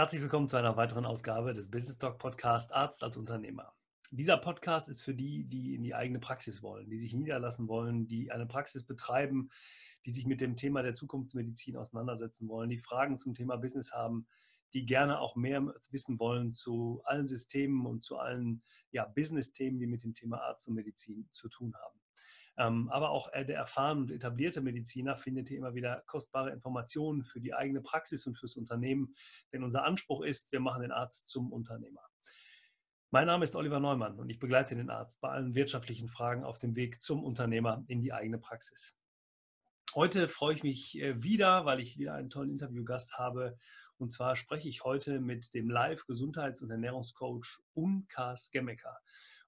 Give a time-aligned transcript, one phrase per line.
[0.00, 3.74] Herzlich willkommen zu einer weiteren Ausgabe des Business Talk Podcast Arzt als Unternehmer.
[4.10, 8.08] Dieser Podcast ist für die, die in die eigene Praxis wollen, die sich niederlassen wollen,
[8.08, 9.50] die eine Praxis betreiben,
[10.06, 14.26] die sich mit dem Thema der Zukunftsmedizin auseinandersetzen wollen, die Fragen zum Thema Business haben,
[14.72, 18.62] die gerne auch mehr wissen wollen zu allen Systemen und zu allen
[18.92, 22.00] ja, Business-Themen, die mit dem Thema Arzt und Medizin zu tun haben.
[22.56, 27.40] Ähm, aber auch der erfahrene und etablierte Mediziner findet hier immer wieder kostbare Informationen für
[27.40, 29.14] die eigene Praxis und fürs Unternehmen.
[29.52, 32.02] Denn unser Anspruch ist, wir machen den Arzt zum Unternehmer.
[33.12, 36.58] Mein Name ist Oliver Neumann und ich begleite den Arzt bei allen wirtschaftlichen Fragen auf
[36.58, 38.94] dem Weg zum Unternehmer in die eigene Praxis.
[39.96, 43.58] Heute freue ich mich äh, wieder, weil ich wieder einen tollen Interviewgast habe.
[43.96, 48.96] Und zwar spreche ich heute mit dem Live-Gesundheits- und Ernährungscoach Unkas Gemmecker.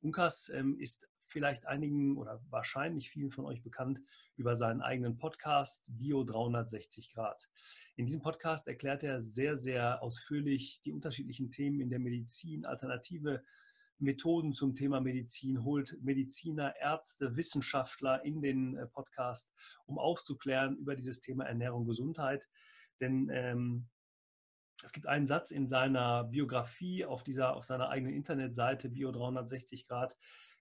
[0.01, 4.01] Unkas ähm, ist vielleicht einigen oder wahrscheinlich vielen von euch bekannt
[4.37, 7.49] über seinen eigenen Podcast Bio 360 Grad.
[7.97, 13.43] In diesem Podcast erklärt er sehr, sehr ausführlich die unterschiedlichen Themen in der Medizin, alternative
[13.99, 19.53] Methoden zum Thema Medizin, holt Mediziner, Ärzte, Wissenschaftler in den äh, Podcast,
[19.87, 22.49] um aufzuklären über dieses Thema Ernährung, Gesundheit.
[23.01, 23.89] Denn ähm,
[24.85, 29.87] es gibt einen Satz in seiner Biografie auf, dieser, auf seiner eigenen Internetseite Bio 360
[29.87, 30.17] Grad,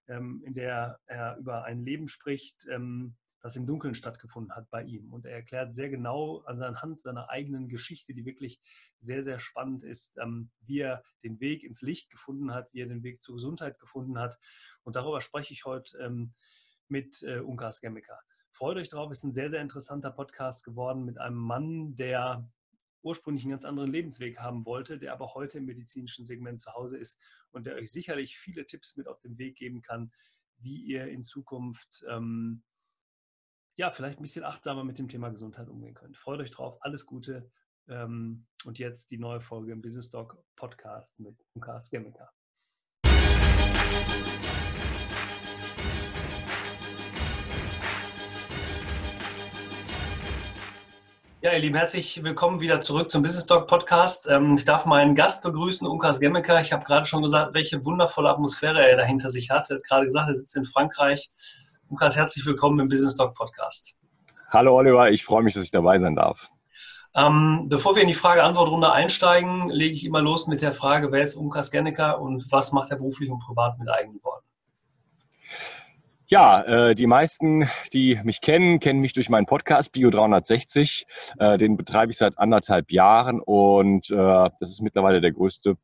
[0.08, 4.84] ähm, in der er über ein Leben spricht, ähm, das im Dunkeln stattgefunden hat bei
[4.84, 5.12] ihm.
[5.12, 8.60] Und er erklärt sehr genau anhand seiner eigenen Geschichte, die wirklich
[9.00, 12.88] sehr, sehr spannend ist, ähm, wie er den Weg ins Licht gefunden hat, wie er
[12.88, 14.38] den Weg zur Gesundheit gefunden hat.
[14.84, 16.32] Und darüber spreche ich heute
[16.88, 18.20] mit äh, Unkas Gemmiker.
[18.52, 22.48] Freut euch drauf, ist ein sehr, sehr interessanter Podcast geworden mit einem Mann, der
[23.04, 26.98] ursprünglich einen ganz anderen Lebensweg haben wollte, der aber heute im medizinischen Segment zu Hause
[26.98, 27.20] ist
[27.52, 30.12] und der euch sicherlich viele Tipps mit auf den Weg geben kann,
[30.58, 32.64] wie ihr in Zukunft ähm,
[33.76, 36.18] ja vielleicht ein bisschen achtsamer mit dem Thema Gesundheit umgehen könnt.
[36.18, 37.52] Freut euch drauf, alles Gute
[37.88, 42.32] ähm, und jetzt die neue Folge im Business Talk Podcast mit Lukas Gemmiker.
[51.44, 54.28] Ja, ihr Lieben, herzlich willkommen wieder zurück zum Business Talk Podcast.
[54.30, 56.62] Ähm, ich darf meinen Gast begrüßen, Unkas Gemmecker.
[56.62, 59.68] Ich habe gerade schon gesagt, welche wundervolle Atmosphäre er dahinter sich hat.
[59.72, 61.32] Er hat gerade gesagt, er sitzt in Frankreich.
[61.90, 63.96] Unkas, herzlich willkommen im Business Talk Podcast.
[64.52, 66.52] Hallo Oliver, ich freue mich, dass ich dabei sein darf.
[67.16, 71.24] Ähm, bevor wir in die Frage-Antwort-Runde einsteigen, lege ich immer los mit der Frage, wer
[71.24, 74.46] ist Unkas Genneker und was macht er beruflich und privat mit eigenen Worten?
[76.32, 81.06] Ja, äh, die meisten, die mich kennen, kennen mich durch meinen Podcast Bio 360.
[81.38, 84.16] Äh, den betreibe ich seit anderthalb Jahren und äh,
[84.58, 85.76] das ist mittlerweile der größte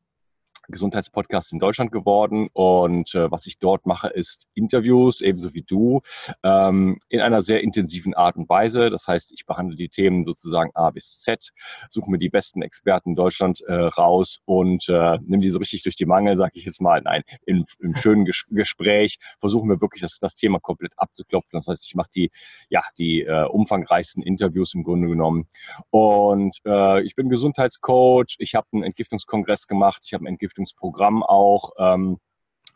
[0.68, 2.48] Gesundheitspodcast in Deutschland geworden.
[2.52, 6.00] Und äh, was ich dort mache, ist Interviews, ebenso wie du,
[6.42, 8.90] ähm, in einer sehr intensiven Art und Weise.
[8.90, 11.50] Das heißt, ich behandle die Themen sozusagen A bis Z,
[11.90, 15.82] suche mir die besten Experten in Deutschland äh, raus und äh, nehme die so richtig
[15.82, 17.00] durch die Mangel, sage ich jetzt mal.
[17.02, 21.58] Nein, im, im schönen Ges Gespräch versuchen wir wirklich das, das Thema komplett abzuklopfen.
[21.58, 22.30] Das heißt, ich mache die,
[22.68, 25.48] ja, die äh, umfangreichsten Interviews im Grunde genommen.
[25.90, 31.22] Und äh, ich bin Gesundheitscoach, ich habe einen Entgiftungskongress gemacht, ich habe einen Entgiftungskongress Entwicklungsprogramm
[31.22, 32.18] auch, ähm,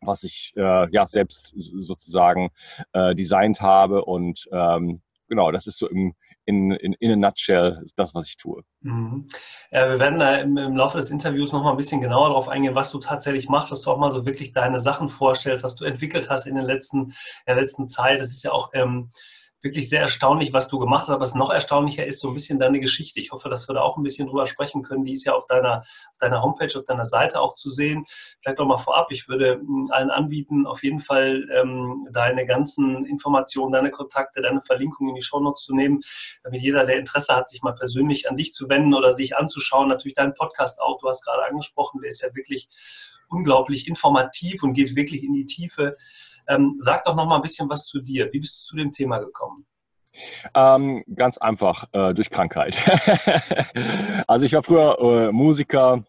[0.01, 2.51] was ich äh, ja selbst sozusagen
[2.93, 4.05] äh, designt habe.
[4.05, 8.37] Und ähm, genau, das ist so im, in, in, in a nutshell das, was ich
[8.37, 8.63] tue.
[8.81, 9.27] Mhm.
[9.71, 12.49] Ja, wir werden da im, im, Laufe des Interviews noch mal ein bisschen genauer darauf
[12.49, 15.77] eingehen, was du tatsächlich machst, dass du auch mal so wirklich deine Sachen vorstellst, was
[15.77, 17.13] du entwickelt hast in, den letzten,
[17.47, 18.21] der letzten Zeit.
[18.21, 19.11] Das ist ja auch ähm,
[19.63, 21.11] wirklich sehr erstaunlich, was du gemacht hast.
[21.11, 23.21] Aber was noch erstaunlicher ist so ein bisschen deine Geschichte.
[23.21, 25.05] Ich hoffe, dass wir da auch ein bisschen drüber sprechen können.
[25.05, 28.05] Die ist ja auf deiner, auf deiner Homepage, auf deiner Seite auch zu sehen.
[28.41, 29.07] Vielleicht auch mal vorab.
[29.11, 34.61] Ich würde hm, allen anbieten, auf jeden Fall ähm, deine ganzen Informationen, deine Kontakte, deine
[34.61, 36.01] Verlinkungen in die Shownotes zu nehmen,
[36.43, 39.89] damit jeder, der Interesse hat, sich mal persönlich an dich zu wenden oder sich anzuschauen.
[39.89, 40.99] Natürlich deinen Podcast auch.
[40.99, 42.69] Du hast gerade angesprochen, der ist ja wirklich
[43.33, 45.97] unglaublich informativ und geht wirklich in die Tiefe.
[46.49, 48.29] Ähm, sag doch noch mal ein bisschen was zu dir.
[48.33, 49.67] Wie bist du zu dem Thema gekommen?
[50.55, 52.83] Ähm, ganz einfach, äh, durch Krankheit.
[54.27, 56.05] also ich war früher äh, Musiker,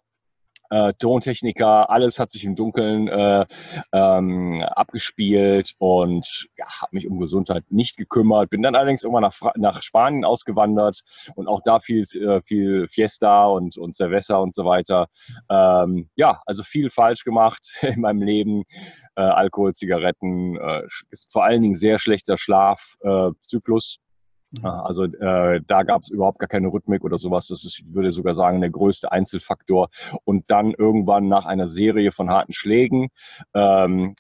[0.70, 3.46] äh, Tontechniker, alles hat sich im Dunkeln äh,
[3.92, 8.50] ähm, abgespielt und ja, habe mich um Gesundheit nicht gekümmert.
[8.50, 11.02] Bin dann allerdings irgendwann nach, nach Spanien ausgewandert
[11.36, 15.08] und auch da viel, äh, viel Fiesta und, und Cerveza und so weiter.
[15.50, 18.64] Ähm, ja, also viel falsch gemacht in meinem Leben.
[19.16, 20.84] Äh, Alkohol, Zigaretten, äh,
[21.30, 24.00] vor allen Dingen sehr schlechter Schlafzyklus.
[24.62, 24.66] Mhm.
[24.66, 27.48] Also äh, da gab es überhaupt gar keine Rhythmik oder sowas.
[27.48, 29.90] Das ist, ich würde sogar sagen, der größte Einzelfaktor.
[30.24, 33.10] Und dann irgendwann nach einer Serie von harten Schlägen
[33.54, 34.16] ähm,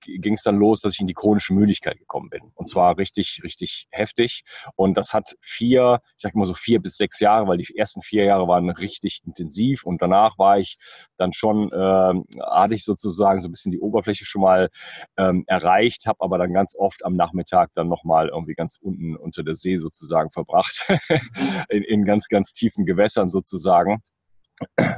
[0.00, 2.52] ging es dann los, dass ich in die chronische Müdigkeit gekommen bin.
[2.54, 4.42] Und zwar richtig, richtig heftig.
[4.76, 8.02] Und das hat vier, ich sag mal so vier bis sechs Jahre, weil die ersten
[8.02, 10.76] vier Jahre waren richtig intensiv und danach war ich
[11.16, 14.70] dann schon, äh, hatte ich sozusagen so ein bisschen die Oberfläche schon mal
[15.16, 19.42] ähm, erreicht, habe aber dann ganz oft am Nachmittag dann nochmal irgendwie ganz unten unter
[19.42, 20.86] der See sozusagen verbracht,
[21.68, 24.02] in, in ganz, ganz tiefen Gewässern sozusagen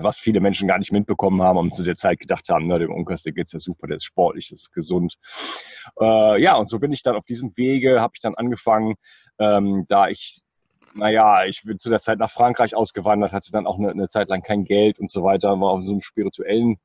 [0.00, 2.92] was viele Menschen gar nicht mitbekommen haben und zu der Zeit gedacht haben, na, dem
[2.92, 5.16] Unkas, der geht's ja super, der ist sportlich, das ist gesund.
[6.00, 8.94] Äh, ja, und so bin ich dann auf diesem Wege, habe ich dann angefangen,
[9.38, 10.40] ähm, da ich,
[10.94, 14.28] naja, ich bin zu der Zeit nach Frankreich ausgewandert, hatte dann auch eine, eine Zeit
[14.28, 16.78] lang kein Geld und so weiter, war auf so einem spirituellen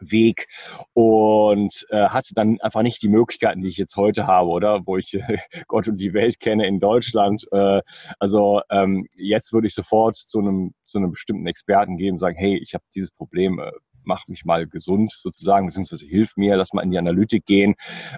[0.00, 0.48] Weg
[0.92, 4.86] und äh, hatte dann einfach nicht die Möglichkeiten, die ich jetzt heute habe, oder?
[4.86, 7.46] Wo ich äh, Gott und die Welt kenne in Deutschland.
[7.52, 7.80] Äh,
[8.18, 12.36] also ähm, jetzt würde ich sofort zu einem, zu einem bestimmten Experten gehen und sagen,
[12.36, 13.70] hey, ich habe dieses Problem, äh,
[14.04, 17.74] mach mich mal gesund sozusagen, beziehungsweise hilf mir, lass mal in die Analytik gehen,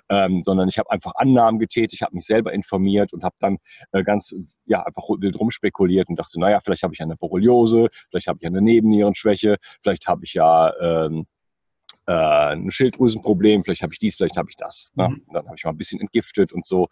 [0.09, 3.59] ähm, sondern ich habe einfach Annahmen getätigt, habe mich selber informiert und habe dann
[3.93, 4.35] äh, ganz,
[4.65, 8.47] ja, einfach wild rumspekuliert und dachte, naja, vielleicht habe ich eine Borreliose, vielleicht habe ich
[8.47, 11.27] eine Nebennierenschwäche, vielleicht habe ich ja ähm,
[12.07, 14.91] äh, ein Schilddrüsenproblem, vielleicht habe ich dies, vielleicht habe ich das.
[14.95, 15.09] Ne?
[15.09, 15.23] Mhm.
[15.33, 16.89] Dann habe ich mal ein bisschen entgiftet und so.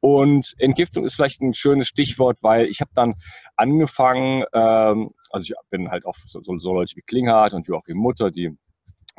[0.00, 3.14] Und Entgiftung ist vielleicht ein schönes Stichwort, weil ich habe dann
[3.56, 8.30] angefangen, ähm, also ich bin halt auch so, so Leute wie Klinghardt und Joachim Mutter,
[8.30, 8.56] die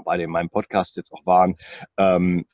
[0.03, 1.55] beide in meinem Podcast jetzt auch waren,
[1.97, 2.45] ähm,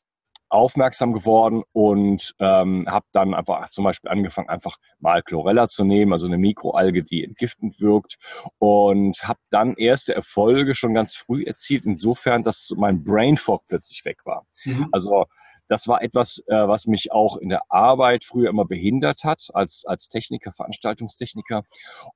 [0.50, 6.12] aufmerksam geworden und ähm, habe dann einfach zum Beispiel angefangen, einfach mal Chlorella zu nehmen,
[6.12, 8.18] also eine Mikroalge, die entgiftend wirkt
[8.58, 14.04] und habe dann erste Erfolge schon ganz früh erzielt, insofern, dass mein Brain Fog plötzlich
[14.06, 14.46] weg war.
[14.66, 14.90] Mhm.
[14.92, 15.26] Also
[15.70, 19.86] das war etwas, äh, was mich auch in der Arbeit früher immer behindert hat, als,
[19.86, 21.64] als Techniker, Veranstaltungstechniker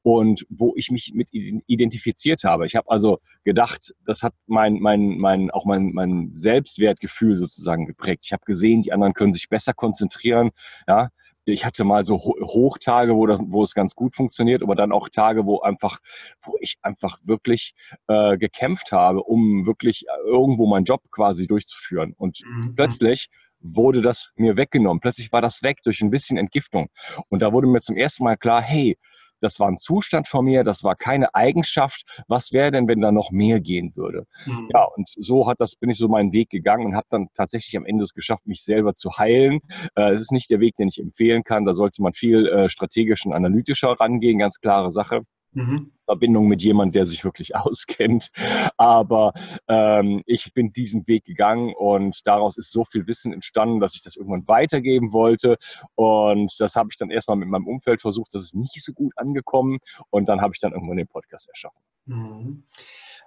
[0.01, 2.65] und wo ich mich mit identifiziert habe.
[2.65, 8.23] Ich habe also gedacht, das hat mein, mein, mein, auch mein, mein Selbstwertgefühl sozusagen geprägt.
[8.25, 10.51] Ich habe gesehen, die anderen können sich besser konzentrieren.
[10.87, 11.09] Ja,
[11.45, 15.09] ich hatte mal so Hochtage, wo, das, wo es ganz gut funktioniert, aber dann auch
[15.09, 15.99] Tage, wo einfach,
[16.41, 17.73] wo ich einfach wirklich
[18.07, 22.13] äh, gekämpft habe, um wirklich irgendwo meinen Job quasi durchzuführen.
[22.17, 22.75] Und mhm.
[22.75, 23.29] plötzlich
[23.59, 24.99] wurde das mir weggenommen.
[24.99, 26.89] Plötzlich war das weg durch ein bisschen Entgiftung.
[27.29, 28.97] Und da wurde mir zum ersten Mal klar, hey,
[29.43, 32.23] das war ein Zustand von mir, das war keine Eigenschaft.
[32.27, 34.25] Was wäre denn, wenn da noch mehr gehen würde?
[34.45, 34.69] Mhm.
[34.73, 37.75] Ja, und so hat das, bin ich so meinen Weg gegangen und habe dann tatsächlich
[37.77, 39.59] am Ende es geschafft, mich selber zu heilen.
[39.95, 41.65] Äh, es ist nicht der Weg, den ich empfehlen kann.
[41.65, 45.21] Da sollte man viel äh, strategisch und analytischer rangehen, ganz klare Sache.
[45.53, 45.91] Mhm.
[46.05, 48.29] Verbindung mit jemandem, der sich wirklich auskennt.
[48.77, 49.33] Aber
[49.67, 54.03] ähm, ich bin diesen Weg gegangen und daraus ist so viel Wissen entstanden, dass ich
[54.03, 55.57] das irgendwann weitergeben wollte.
[55.95, 58.33] Und das habe ich dann erstmal mit meinem Umfeld versucht.
[58.33, 59.79] Das ist nicht so gut angekommen.
[60.09, 61.79] Und dann habe ich dann irgendwann den Podcast erschaffen.
[62.05, 62.63] Mhm.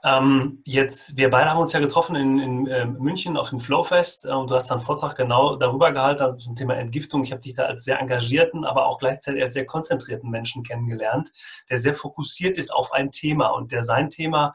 [0.05, 4.26] Ähm, jetzt, wir beide haben uns ja getroffen in, in äh, München auf dem Flowfest
[4.26, 7.25] äh, und du hast einen Vortrag genau darüber gehalten, also zum Thema Entgiftung.
[7.25, 11.32] Ich habe dich da als sehr engagierten, aber auch gleichzeitig als sehr konzentrierten Menschen kennengelernt,
[11.70, 14.52] der sehr fokussiert ist auf ein Thema und der sein Thema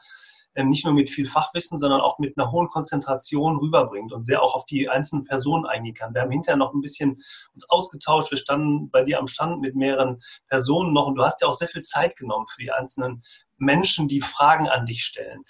[0.56, 4.54] nicht nur mit viel Fachwissen, sondern auch mit einer hohen Konzentration rüberbringt und sehr auch
[4.54, 6.14] auf die einzelnen Personen eingehen kann.
[6.14, 7.12] Wir haben hinterher noch ein bisschen
[7.54, 8.30] uns ausgetauscht.
[8.30, 11.54] Wir standen bei dir am Stand mit mehreren Personen noch und du hast ja auch
[11.54, 13.22] sehr viel Zeit genommen für die einzelnen
[13.56, 15.42] Menschen, die Fragen an dich stellen.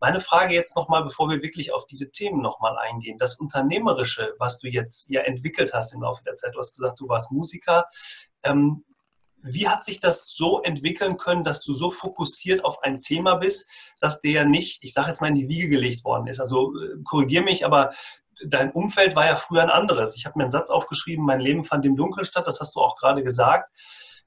[0.00, 3.18] Meine Frage jetzt nochmal, bevor wir wirklich auf diese Themen nochmal eingehen.
[3.18, 7.00] Das Unternehmerische, was du jetzt ja entwickelt hast im Laufe der Zeit, du hast gesagt,
[7.00, 7.86] du warst Musiker.
[8.42, 8.84] Ähm,
[9.46, 13.68] wie hat sich das so entwickeln können, dass du so fokussiert auf ein Thema bist,
[14.00, 16.40] dass der nicht, ich sage jetzt mal, in die Wiege gelegt worden ist?
[16.40, 17.90] Also äh, korrigier mich, aber
[18.44, 20.16] dein Umfeld war ja früher ein anderes.
[20.16, 22.80] Ich habe mir einen Satz aufgeschrieben, mein Leben fand im Dunkeln statt, das hast du
[22.80, 23.70] auch gerade gesagt.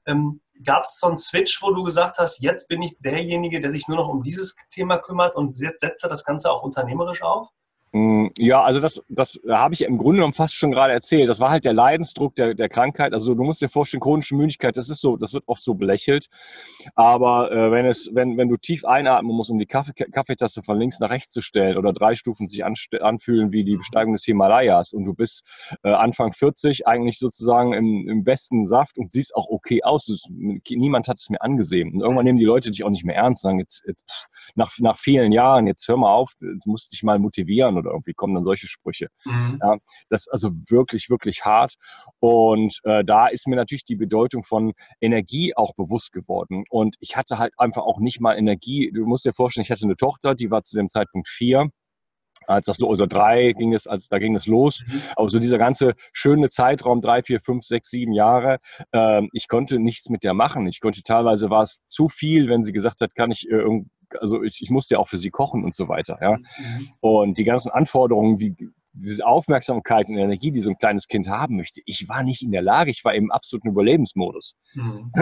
[0.06, 3.70] Ähm, Gab es so einen Switch, wo du gesagt hast, jetzt bin ich derjenige, der
[3.70, 7.22] sich nur noch um dieses Thema kümmert und jetzt setzt er das Ganze auch unternehmerisch
[7.22, 7.48] auf?
[7.92, 11.28] Mm, ja, also das, das habe ich im Grunde genommen fast schon gerade erzählt.
[11.28, 13.12] Das war halt der Leidensdruck der, der Krankheit.
[13.12, 16.28] Also du musst dir vorstellen, chronische Müdigkeit, das ist so, das wird oft so belächelt.
[16.94, 20.78] Aber äh, wenn es, wenn, wenn du tief einatmen musst, um die Kaffee, Kaffeetasse von
[20.78, 24.92] links nach rechts zu stellen oder drei Stufen sich anfühlen wie die Besteigung des Himalayas
[24.92, 25.44] und du bist
[25.82, 30.28] äh, Anfang 40 eigentlich sozusagen im, im besten Saft und siehst auch okay aus.
[30.30, 31.92] Niemand hat es mir angesehen.
[31.94, 34.04] Und irgendwann nehmen die Leute dich auch nicht mehr ernst, sagen jetzt, jetzt
[34.54, 38.14] nach, nach vielen Jahren, jetzt hör mal auf, du musst dich mal motivieren oder irgendwie
[38.14, 39.08] kommen dann solche Sprüche.
[39.24, 39.58] Mhm.
[39.62, 39.76] Ja,
[40.08, 41.74] das ist also wirklich, wirklich hart.
[42.20, 46.62] Und äh, da ist mir natürlich die Bedeutung von Energie auch bewusst geworden.
[46.70, 48.90] Und ich hatte halt einfach auch nicht mal Energie.
[48.92, 51.70] Du musst dir vorstellen, ich hatte eine Tochter, die war zu dem Zeitpunkt vier
[52.46, 54.82] als das oder drei ging es, als da ging es los.
[54.86, 55.02] Mhm.
[55.16, 58.58] Aber so dieser ganze schöne Zeitraum, drei, vier, fünf, sechs, sieben Jahre,
[58.92, 60.66] äh, ich konnte nichts mit der machen.
[60.66, 63.62] Ich konnte teilweise war es zu viel, wenn sie gesagt hat, kann ich äh,
[64.20, 66.18] also ich, ich musste ja auch für sie kochen und so weiter.
[66.20, 66.36] Ja?
[66.36, 66.88] Mhm.
[67.00, 68.54] Und die ganzen Anforderungen, die
[68.92, 72.50] diese Aufmerksamkeit und Energie, die so ein kleines Kind haben möchte, ich war nicht in
[72.50, 74.56] der Lage, ich war im absoluten Überlebensmodus.
[74.74, 75.12] Mhm.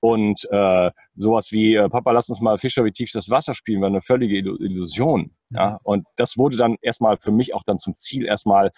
[0.00, 3.80] Und äh, sowas wie, äh, Papa, lass uns mal Fischer wie tief das Wasser spielen,
[3.80, 5.34] war eine völlige Illusion.
[5.50, 5.72] Ja?
[5.72, 5.78] Mhm.
[5.82, 8.72] Und das wurde dann erstmal für mich auch dann zum Ziel, erstmal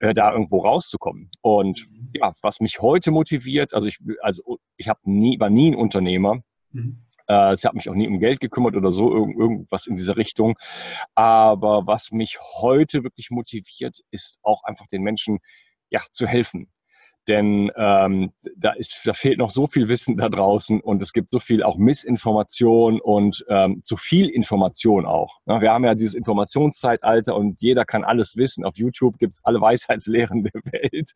[0.00, 1.30] äh, da irgendwo rauszukommen.
[1.42, 2.10] Und mhm.
[2.14, 6.40] ja, was mich heute motiviert, also ich, also ich nie, war nie ein Unternehmer.
[6.72, 7.02] Mhm.
[7.30, 10.16] Äh, ich habe mich auch nie um Geld gekümmert oder so, irgend, irgendwas in dieser
[10.16, 10.58] Richtung.
[11.14, 15.38] Aber was mich heute wirklich motiviert, ist auch einfach den Menschen
[15.90, 16.68] ja, zu helfen.
[17.30, 21.30] Denn ähm, da, ist, da fehlt noch so viel Wissen da draußen und es gibt
[21.30, 25.38] so viel auch Missinformation und ähm, zu viel Information auch.
[25.46, 28.64] Ja, wir haben ja dieses Informationszeitalter und jeder kann alles wissen.
[28.64, 31.12] Auf YouTube gibt es alle Weisheitslehren der Welt.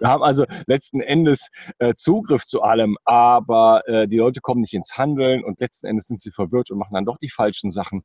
[0.00, 4.74] Wir haben also letzten Endes äh, Zugriff zu allem, aber äh, die Leute kommen nicht
[4.74, 8.02] ins Handeln und letzten Endes sind sie verwirrt und machen dann doch die falschen Sachen.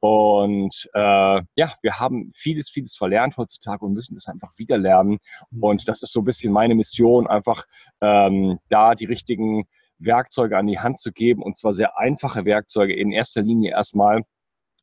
[0.00, 5.18] Und äh, ja, wir haben vieles, vieles verlernt heutzutage und müssen das einfach wieder lernen.
[5.60, 6.93] Und das ist so ein bisschen meine Mission,
[7.26, 7.64] einfach
[8.00, 9.64] ähm, da die richtigen
[9.98, 14.22] Werkzeuge an die Hand zu geben und zwar sehr einfache Werkzeuge in erster Linie erstmal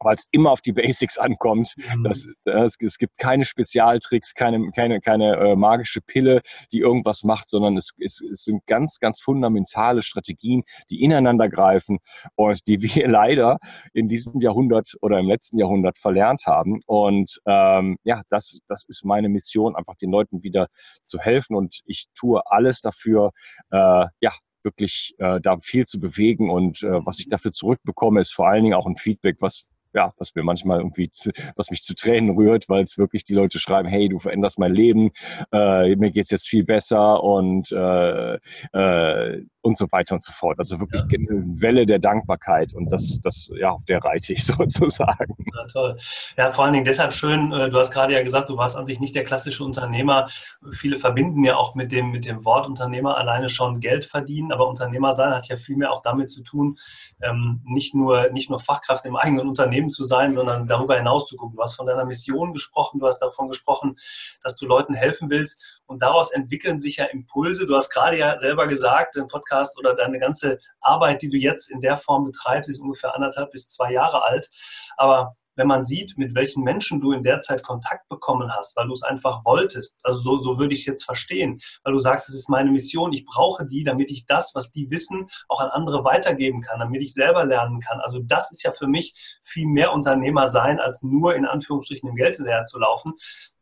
[0.04, 1.76] weil es immer auf die Basics ankommt.
[1.78, 2.04] Mhm.
[2.04, 6.42] Das, das, es gibt keine Spezialtricks, keine, keine, keine äh, magische Pille,
[6.72, 12.00] die irgendwas macht, sondern es, es, es sind ganz, ganz fundamentale Strategien, die ineinander greifen
[12.36, 13.60] und die wir leider
[13.94, 16.82] in diesem Jahrhundert oder im letzten Jahrhundert verlernt haben.
[16.86, 20.68] Und ähm, ja, das, das ist meine Mission, einfach den Leuten wieder
[21.04, 21.56] zu helfen.
[21.56, 23.32] Und ich tue alles dafür,
[23.72, 24.32] äh, ja,
[24.64, 28.64] wirklich äh, da viel zu bewegen und äh, was ich dafür zurückbekomme, ist vor allen
[28.64, 32.36] Dingen auch ein Feedback, was ja, was mir manchmal irgendwie, zu, was mich zu Tränen
[32.36, 35.12] rührt, weil es wirklich die Leute schreiben, hey, du veränderst mein Leben,
[35.52, 38.36] äh, mir geht's jetzt viel besser und äh,
[38.74, 40.58] äh, und so weiter und so fort.
[40.60, 41.18] Also wirklich ja.
[41.18, 45.36] eine Welle der Dankbarkeit und das, das, ja, auf der reite ich sozusagen.
[45.56, 45.98] Ja, toll.
[46.38, 48.86] Ja, vor allen Dingen deshalb schön, äh, du hast gerade ja gesagt, du warst an
[48.86, 50.28] sich nicht der klassische Unternehmer.
[50.72, 54.68] Viele verbinden ja auch mit dem, mit dem Wort Unternehmer alleine schon Geld verdienen, aber
[54.68, 56.78] Unternehmer sein hat ja viel mehr auch damit zu tun,
[57.22, 61.36] ähm, nicht, nur, nicht nur Fachkraft im eigenen Unternehmen zu sein, sondern darüber hinaus zu
[61.36, 61.56] gucken.
[61.56, 63.96] Du hast von deiner Mission gesprochen, du hast davon gesprochen,
[64.42, 67.68] dass du Leuten helfen willst und daraus entwickeln sich ja Impulse.
[67.68, 71.38] Du hast gerade ja selber gesagt, im Podcast, Podcast oder deine ganze Arbeit, die du
[71.38, 74.50] jetzt in der Form betreibst, ist ungefähr anderthalb bis zwei Jahre alt.
[74.98, 78.88] Aber wenn man sieht, mit welchen Menschen du in der Zeit Kontakt bekommen hast, weil
[78.88, 82.30] du es einfach wolltest, also so, so würde ich es jetzt verstehen, weil du sagst,
[82.30, 85.70] es ist meine Mission, ich brauche die, damit ich das, was die wissen, auch an
[85.70, 88.00] andere weitergeben kann, damit ich selber lernen kann.
[88.00, 92.16] Also das ist ja für mich viel mehr Unternehmer sein, als nur in Anführungsstrichen im
[92.16, 93.14] Geld hinterher zu laufen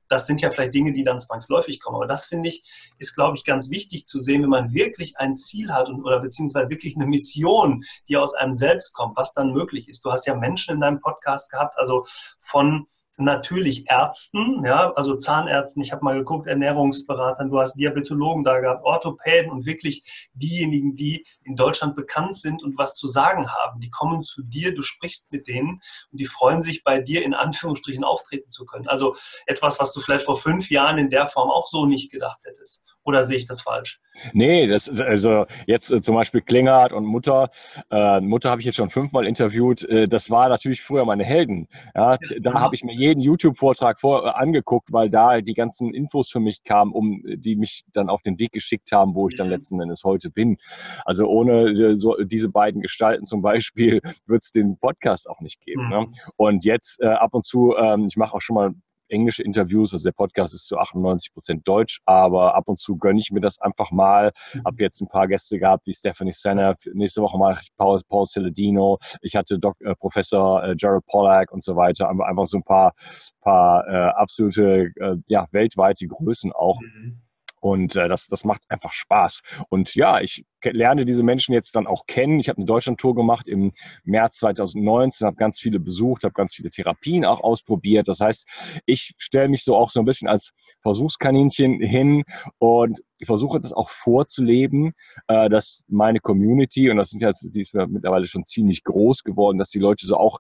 [0.10, 1.96] das sind ja vielleicht Dinge, die dann zwangsläufig kommen.
[1.96, 2.64] Aber das finde ich,
[2.98, 6.20] ist, glaube ich, ganz wichtig zu sehen, wenn man wirklich ein Ziel hat und, oder
[6.20, 10.04] beziehungsweise wirklich eine Mission, die aus einem selbst kommt, was dann möglich ist.
[10.04, 12.06] Du hast ja Menschen in deinem Podcast gehabt, also
[12.40, 12.88] von
[13.20, 18.86] natürlich Ärzten, ja, also Zahnärzten, ich habe mal geguckt, Ernährungsberatern, du hast Diabetologen da gehabt,
[18.86, 23.80] Orthopäden und wirklich diejenigen, die in Deutschland bekannt sind und was zu sagen haben.
[23.80, 27.34] Die kommen zu dir, du sprichst mit denen und die freuen sich bei dir in
[27.34, 28.88] Anführungsstrichen auftreten zu können.
[28.88, 32.42] Also etwas, was du vielleicht vor fünf Jahren in der Form auch so nicht gedacht
[32.46, 32.84] hättest.
[33.04, 34.00] Oder sehe ich das falsch?
[34.34, 37.50] Nee, das, also jetzt äh, zum Beispiel Klinghardt und Mutter.
[37.90, 39.84] Äh, Mutter habe ich jetzt schon fünfmal interviewt.
[39.84, 41.68] Äh, das war natürlich früher meine Helden.
[41.96, 46.30] Ja, da habe ich mir jeden YouTube-Vortrag vor äh, angeguckt, weil da die ganzen Infos
[46.30, 49.48] für mich kamen, um die mich dann auf den Weg geschickt haben, wo ich dann
[49.48, 49.54] mhm.
[49.54, 50.58] letzten Endes heute bin.
[51.06, 55.62] Also ohne äh, so, diese beiden Gestalten zum Beispiel wird es den Podcast auch nicht
[55.62, 55.90] geben.
[55.90, 56.02] Ne?
[56.02, 56.12] Mhm.
[56.12, 56.18] Ne?
[56.36, 58.74] Und jetzt äh, ab und zu, ähm, ich mache auch schon mal
[59.10, 59.94] englische Interviews.
[59.94, 63.42] Also der Podcast ist zu 98 Prozent Deutsch, aber ab und zu gönne ich mir
[63.42, 64.32] das einfach mal.
[64.54, 64.64] Mhm.
[64.66, 66.76] Habe jetzt ein paar Gäste gehabt, wie Stephanie Senner.
[66.94, 68.98] Nächste Woche mache ich Paul, Paul Celedino.
[69.22, 72.10] Ich hatte Dok äh, Professor äh, Jared Pollack und so weiter.
[72.10, 72.94] Einfach so ein paar,
[73.42, 76.80] paar äh, absolute, äh, ja, weltweite Größen auch.
[76.82, 77.22] Mhm
[77.60, 79.42] und äh, das, das macht einfach Spaß.
[79.70, 82.40] Und ja, ich lerne diese Menschen jetzt dann auch kennen.
[82.40, 83.72] Ich habe eine Deutschlandtour gemacht im
[84.04, 88.08] März 2019, habe ganz viele besucht, habe ganz viele Therapien auch ausprobiert.
[88.08, 88.48] Das heißt,
[88.86, 92.24] ich stelle mich so auch so ein bisschen als Versuchskaninchen hin
[92.58, 94.94] und versuche das auch vorzuleben,
[95.28, 99.58] äh, dass meine Community, und das sind ja die ist mittlerweile schon ziemlich groß geworden,
[99.58, 100.40] dass die Leute so auch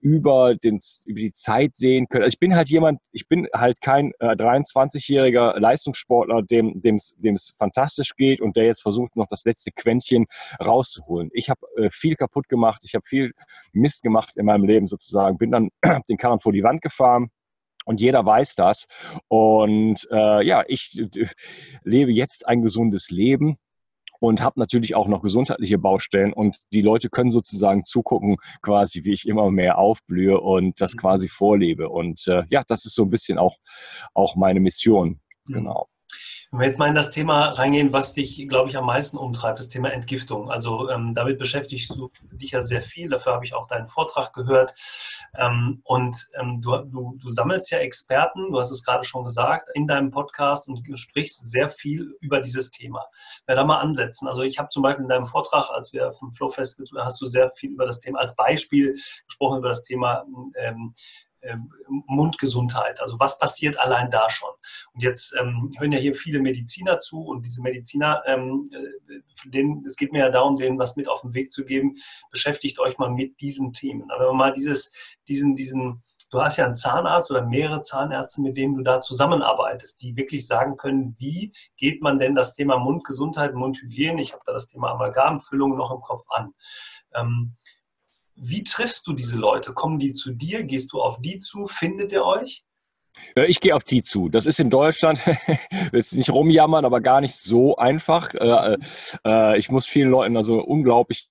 [0.00, 2.24] über, den, über die Zeit sehen können.
[2.24, 8.14] Also ich bin halt jemand, ich bin halt kein äh, 23-jähriger Leistungssportler, dem es fantastisch
[8.16, 10.26] geht und der jetzt versucht, noch das letzte Quäntchen
[10.64, 11.30] rauszuholen.
[11.32, 13.32] Ich habe äh, viel kaputt gemacht, ich habe viel
[13.72, 15.70] Mist gemacht in meinem Leben sozusagen, bin dann
[16.08, 17.30] den Karren vor die Wand gefahren,
[17.88, 18.86] und jeder weiß das.
[19.28, 21.26] Und äh, ja, ich äh,
[21.84, 23.56] lebe jetzt ein gesundes Leben
[24.20, 29.12] und habe natürlich auch noch gesundheitliche Baustellen und die Leute können sozusagen zugucken, quasi wie
[29.12, 30.98] ich immer mehr aufblühe und das mhm.
[30.98, 31.88] quasi vorlebe.
[31.88, 33.56] Und äh, ja, das ist so ein bisschen auch,
[34.14, 35.20] auch meine Mission.
[35.46, 35.54] Mhm.
[35.54, 35.88] Genau.
[36.50, 39.58] Wenn wir jetzt mal in das Thema reingehen, was dich, glaube ich, am meisten umtreibt,
[39.58, 40.50] das Thema Entgiftung.
[40.50, 43.10] Also ähm, damit beschäftigst du dich ja sehr viel.
[43.10, 44.72] Dafür habe ich auch deinen Vortrag gehört.
[45.36, 49.68] Ähm, und ähm, du, du, du, sammelst ja Experten, du hast es gerade schon gesagt,
[49.74, 53.04] in deinem Podcast und sprichst sehr viel über dieses Thema.
[53.44, 54.26] Wer da mal ansetzen.
[54.26, 57.50] Also ich habe zum Beispiel in deinem Vortrag, als wir vom Flowfest, hast du sehr
[57.50, 60.24] viel über das Thema als Beispiel gesprochen über das Thema
[60.56, 60.94] ähm,
[62.06, 63.00] Mundgesundheit.
[63.00, 64.50] Also was passiert allein da schon?
[64.92, 69.84] Und jetzt ähm, hören ja hier viele Mediziner zu und diese Mediziner, ähm, äh, denen,
[69.86, 71.96] es geht mir ja darum, denen was mit auf den Weg zu geben.
[72.30, 74.10] Beschäftigt euch mal mit diesen Themen.
[74.10, 74.92] Aber wenn man mal dieses,
[75.28, 80.02] diesen, diesen, du hast ja einen Zahnarzt oder mehrere Zahnärzte, mit denen du da zusammenarbeitest,
[80.02, 84.52] die wirklich sagen können, wie geht man denn das Thema Mundgesundheit, Mundhygiene, ich habe da
[84.52, 86.52] das Thema Amalgamfüllung noch im Kopf an.
[87.14, 87.56] Ähm,
[88.40, 89.72] wie triffst du diese Leute?
[89.72, 90.64] Kommen die zu dir?
[90.64, 91.66] Gehst du auf die zu?
[91.66, 92.64] Findet ihr euch?
[93.34, 94.28] Ich gehe auf die zu.
[94.28, 95.24] Das ist in Deutschland,
[95.92, 98.32] jetzt nicht rumjammern, aber gar nicht so einfach.
[98.34, 98.76] Äh,
[99.26, 101.28] äh, ich muss vielen Leuten also unglaublich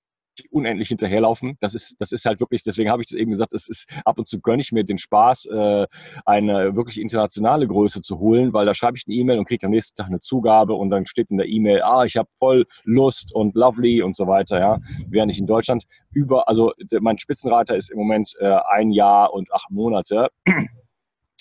[0.50, 1.56] unendlich hinterherlaufen.
[1.60, 4.18] Das ist, das ist halt wirklich, deswegen habe ich das eben gesagt, es ist ab
[4.18, 5.86] und zu gönne ich mir den Spaß, äh,
[6.24, 9.72] eine wirklich internationale Größe zu holen, weil da schreibe ich eine E-Mail und kriege am
[9.72, 13.34] nächsten Tag eine Zugabe und dann steht in der E-Mail, ah, ich habe voll Lust
[13.34, 14.78] und lovely und so weiter, ja.
[15.08, 19.52] Während ich in Deutschland über, also mein Spitzenreiter ist im Moment äh, ein Jahr und
[19.52, 20.28] acht Monate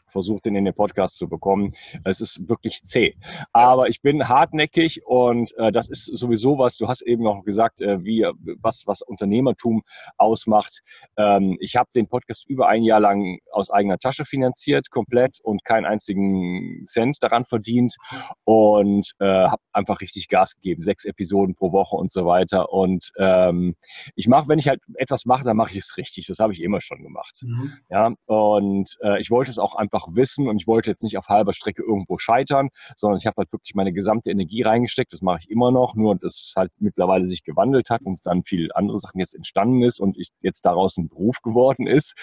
[0.07, 1.73] versucht, den in den Podcast zu bekommen.
[2.03, 3.15] Es ist wirklich zäh.
[3.53, 7.81] Aber ich bin hartnäckig und äh, das ist sowieso was, du hast eben noch gesagt,
[7.81, 8.25] äh, wie,
[8.61, 9.83] was, was Unternehmertum
[10.17, 10.81] ausmacht.
[11.17, 15.63] Ähm, ich habe den Podcast über ein Jahr lang aus eigener Tasche finanziert, komplett und
[15.63, 17.95] keinen einzigen Cent daran verdient
[18.43, 20.81] und äh, habe einfach richtig Gas gegeben.
[20.81, 22.71] Sechs Episoden pro Woche und so weiter.
[22.71, 23.75] Und ähm,
[24.15, 26.27] ich mache, wenn ich halt etwas mache, dann mache ich es richtig.
[26.27, 27.41] Das habe ich immer schon gemacht.
[27.43, 27.73] Mhm.
[27.89, 31.17] Ja, und äh, ich wollte es auch einfach einfach wissen und ich wollte jetzt nicht
[31.17, 35.13] auf halber Strecke irgendwo scheitern, sondern ich habe halt wirklich meine gesamte Energie reingesteckt.
[35.13, 38.43] Das mache ich immer noch, nur dass es halt mittlerweile sich gewandelt hat und dann
[38.43, 42.15] viel andere Sachen jetzt entstanden ist und ich jetzt daraus ein Beruf geworden ist.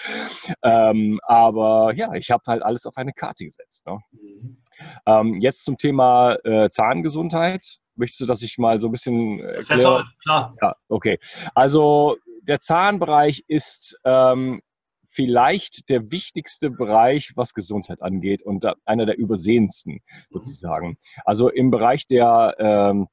[0.63, 3.85] Ähm, aber ja, ich habe halt alles auf eine Karte gesetzt.
[3.85, 3.99] Ne?
[4.11, 4.57] Mhm.
[5.05, 7.79] Ähm, jetzt zum Thema äh, Zahngesundheit.
[7.97, 9.39] Möchtest du, dass ich mal so ein bisschen.
[9.39, 10.55] Äh, das wäre klar.
[10.61, 11.17] Ja, okay.
[11.53, 14.61] Also der Zahnbereich ist ähm,
[15.15, 19.99] vielleicht der wichtigste Bereich, was Gesundheit angeht und einer der übersehensten mhm.
[20.29, 20.97] sozusagen.
[21.23, 23.07] Also im Bereich der ähm,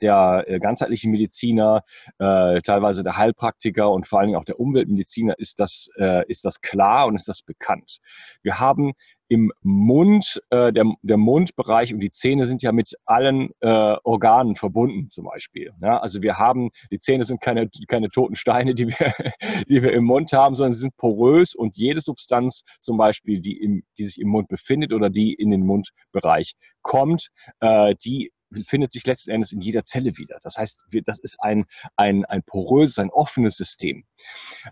[0.00, 1.82] der äh, ganzheitlichen Mediziner,
[2.18, 6.46] äh, teilweise der Heilpraktiker und vor allen Dingen auch der Umweltmediziner ist das, äh, ist
[6.46, 7.98] das klar und ist das bekannt.
[8.42, 8.94] Wir haben
[9.30, 14.56] im Mund, äh, der, der Mundbereich und die Zähne sind ja mit allen äh, Organen
[14.56, 15.72] verbunden zum Beispiel.
[15.80, 15.98] Ja?
[15.98, 18.96] Also wir haben, die Zähne sind keine, keine toten Steine, die wir,
[19.68, 23.56] die wir im Mund haben, sondern sie sind porös und jede Substanz zum Beispiel, die,
[23.56, 27.28] im, die sich im Mund befindet oder die in den Mundbereich kommt,
[27.60, 28.32] äh, die
[28.66, 30.38] findet sich letzten Endes in jeder Zelle wieder.
[30.42, 34.02] Das heißt, das ist ein, ein, ein poröses, ein offenes System.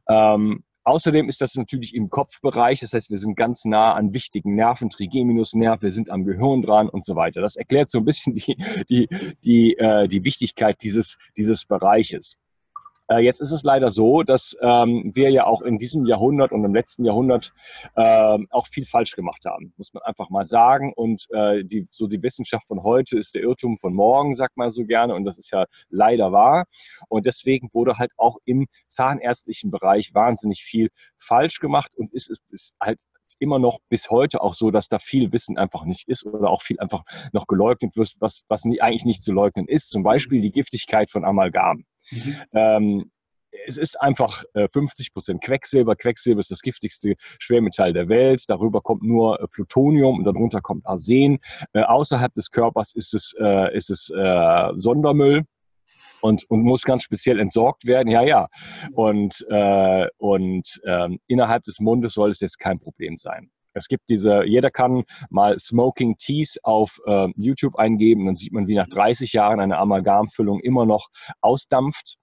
[0.09, 4.55] Ähm, Außerdem ist das natürlich im Kopfbereich, das heißt, wir sind ganz nah an wichtigen
[4.55, 7.41] Nerven, Trigeminusnerv, wir sind am Gehirn dran und so weiter.
[7.43, 8.57] Das erklärt so ein bisschen die,
[8.89, 9.09] die,
[9.45, 12.37] die, äh, die Wichtigkeit dieses, dieses Bereiches.
[13.09, 16.65] Äh, jetzt ist es leider so, dass ähm, wir ja auch in diesem Jahrhundert und
[16.65, 17.53] im letzten Jahrhundert
[17.97, 20.93] äh, auch viel falsch gemacht haben, muss man einfach mal sagen.
[20.95, 24.71] Und äh, die, so die Wissenschaft von heute ist der Irrtum von morgen, sagt man
[24.71, 25.15] so gerne.
[25.15, 26.67] Und das ist ja leider wahr.
[27.09, 32.43] Und deswegen wurde halt auch im zahnärztlichen Bereich wahnsinnig viel falsch gemacht und ist, ist,
[32.51, 32.99] ist halt
[33.39, 36.63] immer noch bis heute auch so, dass da viel Wissen einfach nicht ist oder auch
[36.63, 39.91] viel einfach noch geleugnet wird, was, was nie, eigentlich nicht zu leugnen ist.
[39.91, 41.85] Zum Beispiel die Giftigkeit von Amalgam.
[42.11, 42.37] Mhm.
[42.53, 43.11] Ähm,
[43.67, 45.97] es ist einfach äh, 50 Prozent Quecksilber.
[45.97, 48.45] Quecksilber ist das giftigste Schwermetall der Welt.
[48.49, 51.39] Darüber kommt nur äh, Plutonium und darunter kommt Arsen.
[51.73, 55.45] Äh, außerhalb des Körpers ist es, äh, ist es äh, Sondermüll.
[56.21, 58.09] Und, und muss ganz speziell entsorgt werden.
[58.09, 58.49] Ja, ja.
[58.93, 63.53] Und, äh, und ähm, innerhalb des Mundes soll es jetzt kein Problem sein.
[63.79, 68.67] Es gibt diese, jeder kann mal Smoking Teas auf äh, YouTube eingeben, dann sieht man,
[68.67, 71.09] wie nach 30 Jahren eine Amalgamfüllung immer noch
[71.41, 72.19] ausdampft.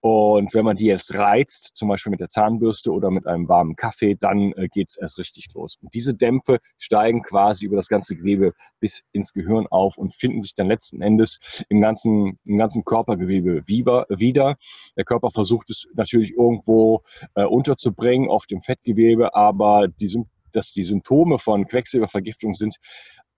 [0.00, 3.76] Und wenn man die jetzt reizt, zum Beispiel mit der Zahnbürste oder mit einem warmen
[3.76, 5.76] Kaffee, dann äh, geht es erst richtig los.
[5.80, 10.42] Und diese Dämpfe steigen quasi über das ganze Gewebe bis ins Gehirn auf und finden
[10.42, 14.56] sich dann letzten Endes im ganzen, im ganzen Körpergewebe wieder.
[14.96, 17.02] Der Körper versucht es natürlich irgendwo
[17.34, 20.08] äh, unterzubringen, auf dem Fettgewebe, aber die
[20.54, 22.76] dass die Symptome von Quecksilbervergiftung sind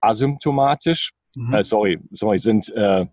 [0.01, 1.53] asymptomatisch, mhm.
[1.53, 3.05] äh, sorry, sorry, sind, äh,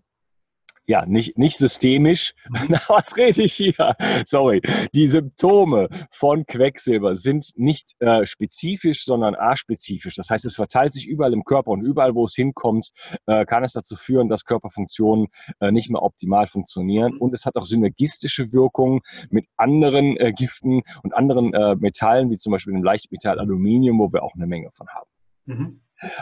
[0.87, 2.33] ja, nicht, nicht systemisch.
[2.49, 2.65] Mhm.
[2.69, 3.95] Na, was rede ich hier?
[4.25, 4.61] Sorry.
[4.93, 10.15] Die Symptome von Quecksilber sind nicht äh, spezifisch, sondern aspezifisch.
[10.15, 12.89] Das heißt, es verteilt sich überall im Körper und überall, wo es hinkommt,
[13.25, 15.27] äh, kann es dazu führen, dass Körperfunktionen
[15.59, 17.13] äh, nicht mehr optimal funktionieren.
[17.13, 17.21] Mhm.
[17.21, 22.35] Und es hat auch synergistische Wirkungen mit anderen äh, Giften und anderen äh, Metallen, wie
[22.35, 25.09] zum Beispiel dem Leichtmetall Aluminium, wo wir auch eine Menge von haben.
[25.45, 25.81] Mhm.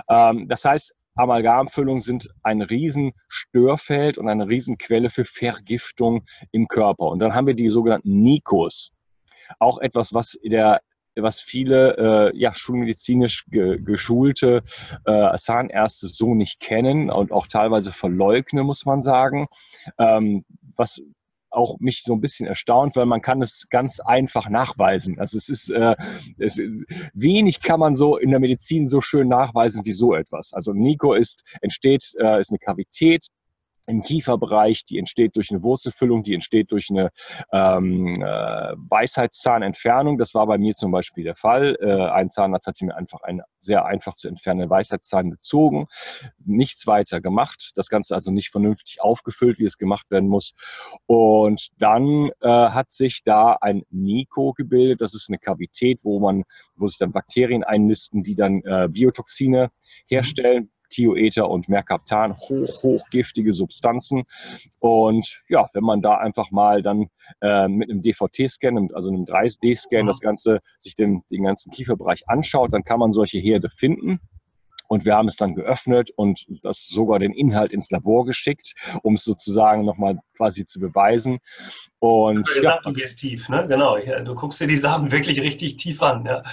[0.10, 7.06] Ähm, das heißt, Amalgamfüllungen sind ein Riesenstörfeld und eine Riesenquelle für Vergiftung im Körper.
[7.06, 8.92] Und dann haben wir die sogenannten Nikos.
[9.60, 10.82] Auch etwas, was der
[11.16, 14.64] was viele äh, ja, schulmedizinisch ge geschulte
[15.06, 19.48] äh, Zahnärzte so nicht kennen und auch teilweise verleugnen, muss man sagen.
[20.00, 20.44] Ähm,
[20.76, 21.02] was
[21.54, 25.20] auch mich so ein bisschen erstaunt, weil man kann es ganz einfach nachweisen.
[25.20, 25.96] Also es ist äh,
[26.38, 26.60] es,
[27.14, 30.54] wenig kann man so in der Medizin so schön nachweisen wie so etwas.
[30.54, 33.28] Also Nico ist entsteht äh, ist eine Kavität
[33.88, 37.12] im Kieferbereich, die entsteht durch eine Wurzelfüllung, die entsteht durch eine
[37.52, 40.18] ähm, äh, Weisheitszahnentfernung.
[40.18, 41.78] Das war bei mir zum Beispiel der Fall.
[41.82, 45.88] Äh, ein Zahnarzt hat mir einfach einen sehr einfach zu entfernenden Weisheitszahn gezogen,
[46.46, 50.54] nichts weiter gemacht, das Ganze also nicht vernünftig aufgefüllt, wie es gemacht werden muss.
[51.06, 55.02] Und dann äh, hat sich da ein Nico gebildet.
[55.02, 56.44] Das ist eine Kavität, wo man,
[56.76, 59.72] wo sich dann Bakterien einnisten, die dann äh, Biotoxine
[60.08, 64.24] herstellen, Thioether und Mercaptan, hoch, hochgiftige Substanzen.
[64.80, 67.10] Und ja, wenn man da einfach mal dann
[67.42, 72.74] äh, mit einem DVT-Scan, also einem 3D-Scan, das Ganze, sich den, den ganzen Kieferbereich anschaut,
[72.74, 74.20] dann kann man solche Herde finden.
[74.88, 79.16] Und wir haben es dann geöffnet und das sogar den Inhalt ins Labor geschickt, um
[79.16, 81.40] es sozusagen nochmal quasi zu beweisen.
[82.00, 83.66] Und gesagt, ja, du gehst tief, ne?
[83.68, 83.98] Genau.
[83.98, 86.26] Du guckst dir die Sachen wirklich richtig tief an.
[86.26, 86.44] Ja.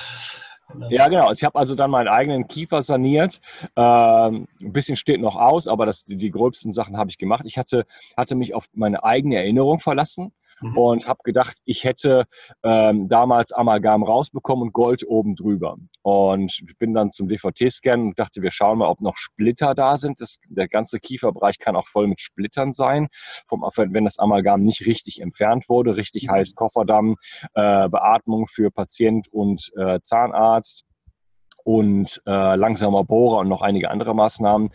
[0.88, 1.33] Ja, genau.
[1.33, 3.40] Ich habe also dann meinen eigenen Kiefer saniert.
[3.76, 7.44] Ähm, ein bisschen steht noch aus, aber das, die, die gröbsten Sachen habe ich gemacht.
[7.46, 10.76] Ich hatte, hatte mich auf meine eigene Erinnerung verlassen mhm.
[10.76, 12.24] und habe gedacht, ich hätte
[12.62, 15.76] ähm, damals Amalgam rausbekommen und Gold oben drüber.
[16.02, 20.20] Und bin dann zum DVT-Scan und dachte, wir schauen mal, ob noch Splitter da sind.
[20.20, 23.08] Das, der ganze Kieferbereich kann auch voll mit Splittern sein,
[23.48, 25.96] vom, wenn das Amalgam nicht richtig entfernt wurde.
[25.96, 26.32] Richtig mhm.
[26.32, 27.16] heißt Kofferdamm,
[27.54, 30.84] äh, Beatmung für Patient und äh, Zahnarzt
[31.64, 34.70] und äh, langsamer Bohrer und noch einige andere Maßnahmen.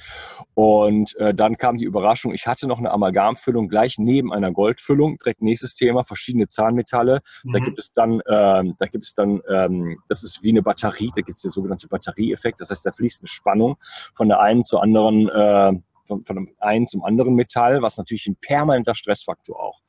[0.54, 5.18] Und äh, dann kam die Überraschung, ich hatte noch eine Amalgamfüllung gleich neben einer Goldfüllung.
[5.18, 7.22] Direkt nächstes Thema, verschiedene Zahnmetalle.
[7.44, 7.54] Mhm.
[7.54, 11.12] Da gibt es dann, ähm, da gibt es dann, ähm, das ist wie eine Batterie,
[11.16, 12.62] da gibt es der sogenannte Batterieeffekt.
[12.62, 13.78] Das heißt, da fließt eine Spannung
[14.14, 15.74] von der einen zur anderen, äh,
[16.06, 19.82] von, von dem einen zum anderen Metall, was natürlich ein permanenter Stressfaktor auch,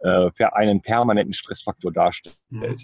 [0.00, 2.36] äh, einen permanenten Stressfaktor darstellt.
[2.50, 2.76] Mhm.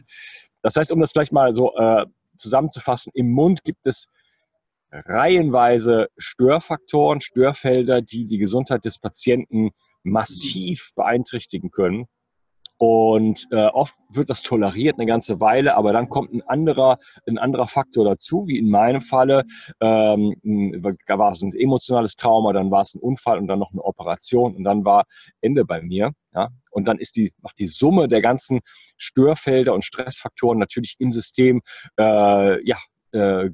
[0.63, 2.07] Das heißt, um das vielleicht mal so äh,
[2.41, 4.09] zusammenzufassen, im Mund gibt es
[4.91, 9.71] reihenweise Störfaktoren, Störfelder, die die Gesundheit des Patienten
[10.03, 12.07] massiv beeinträchtigen können.
[12.83, 17.37] Und äh, oft wird das toleriert eine ganze Weile, aber dann kommt ein anderer, ein
[17.37, 19.45] anderer Faktor dazu, wie in meinem Falle.
[19.83, 20.35] Ähm,
[21.07, 24.57] war es ein emotionales Trauma, dann war es ein Unfall und dann noch eine Operation
[24.57, 25.05] und dann war
[25.43, 26.13] Ende bei mir.
[26.33, 26.49] Ja?
[26.71, 28.61] Und dann ist die, macht die Summe der ganzen
[28.97, 31.61] Störfelder und Stressfaktoren natürlich im System
[31.99, 32.79] äh, ja,
[33.13, 33.51] äh,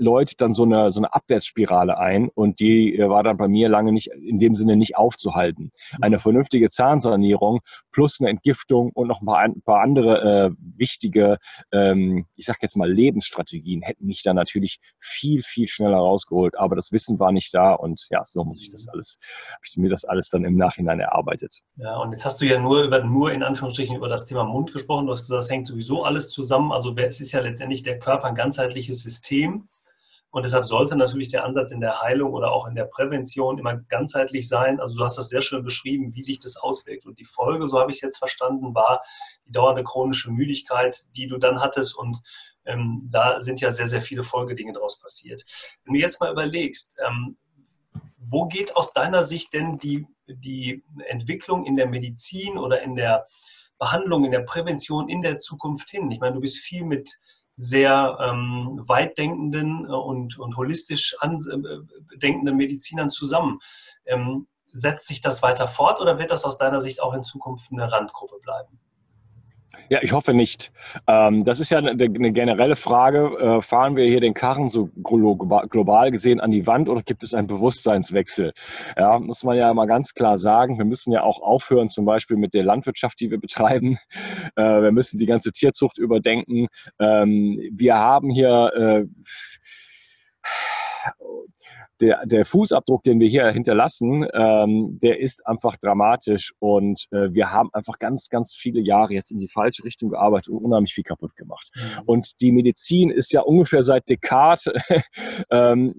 [0.00, 3.68] läutet dann so eine, so eine Abwärtsspirale ein und die äh, war dann bei mir
[3.68, 5.72] lange nicht, in dem Sinne nicht aufzuhalten.
[5.92, 6.02] Mhm.
[6.02, 7.60] Eine vernünftige Zahnsanierung
[7.92, 11.38] plus eine Entgiftung und noch ein paar, ein paar andere äh, wichtige,
[11.72, 16.76] ähm, ich sag jetzt mal Lebensstrategien hätten mich dann natürlich viel, viel schneller rausgeholt, aber
[16.76, 18.92] das Wissen war nicht da und ja, so muss ich das mhm.
[18.94, 21.60] alles, habe ich mir das alles dann im Nachhinein erarbeitet.
[21.76, 24.72] Ja, und jetzt hast du ja nur über, nur in Anführungsstrichen über das Thema Mund
[24.72, 25.06] gesprochen.
[25.06, 26.72] Du hast gesagt, das hängt sowieso alles zusammen.
[26.72, 29.68] Also es ist ja letztendlich der Körper ein ganzheitliches System.
[30.30, 33.76] Und deshalb sollte natürlich der Ansatz in der Heilung oder auch in der Prävention immer
[33.76, 34.78] ganzheitlich sein.
[34.80, 37.04] Also du hast das sehr schön beschrieben, wie sich das auswirkt.
[37.04, 39.02] Und die Folge, so habe ich es jetzt verstanden, war
[39.46, 41.96] die dauernde chronische Müdigkeit, die du dann hattest.
[41.96, 42.18] Und
[42.64, 45.42] ähm, da sind ja sehr, sehr viele Folgedinge daraus passiert.
[45.84, 47.36] Wenn du jetzt mal überlegst, ähm,
[48.16, 53.26] wo geht aus deiner Sicht denn die, die Entwicklung in der Medizin oder in der
[53.78, 56.10] Behandlung, in der Prävention in der Zukunft hin?
[56.12, 57.18] Ich meine, du bist viel mit
[57.60, 63.58] sehr ähm, weitdenkenden äh, und, und holistisch an, äh, denkenden Medizinern zusammen.
[64.06, 67.70] Ähm, setzt sich das weiter fort oder wird das aus deiner Sicht auch in Zukunft
[67.70, 68.80] eine Randgruppe bleiben?
[69.90, 70.70] Ja, ich hoffe nicht.
[71.08, 73.36] Ähm, das ist ja eine, eine generelle Frage.
[73.40, 77.34] Äh, fahren wir hier den Karren so global gesehen an die Wand oder gibt es
[77.34, 78.52] einen Bewusstseinswechsel?
[78.96, 80.78] Ja, muss man ja mal ganz klar sagen.
[80.78, 83.98] Wir müssen ja auch aufhören, zum Beispiel mit der Landwirtschaft, die wir betreiben.
[84.56, 86.68] Äh, wir müssen die ganze Tierzucht überdenken.
[87.00, 89.06] Ähm, wir haben hier äh,
[92.00, 97.52] der, der Fußabdruck, den wir hier hinterlassen, ähm, der ist einfach dramatisch und äh, wir
[97.52, 101.04] haben einfach ganz, ganz viele Jahre jetzt in die falsche Richtung gearbeitet und unheimlich viel
[101.04, 101.70] kaputt gemacht.
[101.74, 102.02] Mhm.
[102.06, 104.72] Und die Medizin ist ja ungefähr seit Descartes,
[105.50, 105.94] ähm,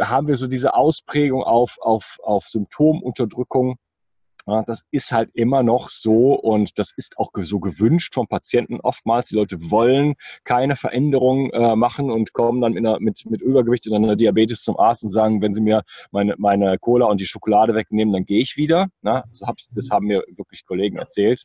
[0.00, 3.78] haben wir so diese Ausprägung auf, auf, auf Symptomunterdrückung
[4.66, 9.28] das ist halt immer noch so und das ist auch so gewünscht vom Patienten oftmals.
[9.28, 13.96] Die Leute wollen keine Veränderung äh, machen und kommen dann einer, mit, mit Übergewicht oder
[13.96, 15.82] einer Diabetes zum Arzt und sagen, wenn sie mir
[16.12, 18.88] meine, meine Cola und die Schokolade wegnehmen, dann gehe ich wieder.
[19.02, 21.44] Na, das, hab, das haben mir wirklich Kollegen erzählt.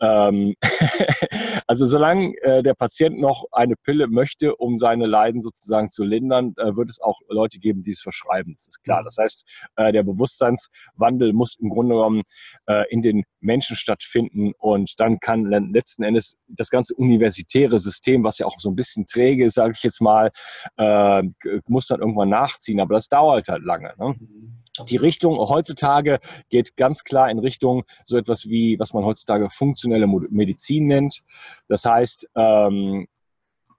[0.00, 0.56] Ähm
[1.68, 6.54] also solange äh, der Patient noch eine Pille möchte, um seine Leiden sozusagen zu lindern,
[6.56, 8.54] äh, wird es auch Leute geben, die es verschreiben.
[8.54, 9.02] Das ist klar.
[9.02, 9.04] Mhm.
[9.04, 9.44] Das heißt,
[9.78, 12.23] der Bewusstseinswandel muss im Grunde genommen
[12.66, 18.38] äh, in den Menschen stattfinden und dann kann letzten Endes das ganze universitäre System, was
[18.38, 20.30] ja auch so ein bisschen träge ist, sage ich jetzt mal,
[20.76, 21.22] äh,
[21.66, 22.80] muss dann irgendwann nachziehen.
[22.80, 23.94] Aber das dauert halt lange.
[23.98, 24.14] Ne?
[24.18, 24.62] Mhm.
[24.88, 26.18] Die Richtung heutzutage
[26.50, 31.22] geht ganz klar in Richtung so etwas wie, was man heutzutage funktionelle Medizin nennt.
[31.68, 33.06] Das heißt, ähm,